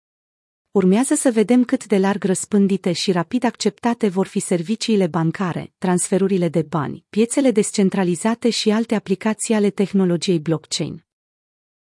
Urmează 0.75 1.13
să 1.13 1.31
vedem 1.31 1.63
cât 1.63 1.85
de 1.85 1.97
larg 1.97 2.23
răspândite 2.23 2.91
și 2.91 3.11
rapid 3.11 3.43
acceptate 3.43 4.07
vor 4.07 4.27
fi 4.27 4.39
serviciile 4.39 5.07
bancare, 5.07 5.73
transferurile 5.77 6.49
de 6.49 6.61
bani, 6.61 7.05
piețele 7.09 7.51
descentralizate 7.51 8.49
și 8.49 8.69
alte 8.69 8.95
aplicații 8.95 9.53
ale 9.53 9.69
tehnologiei 9.69 10.39
blockchain. 10.39 11.04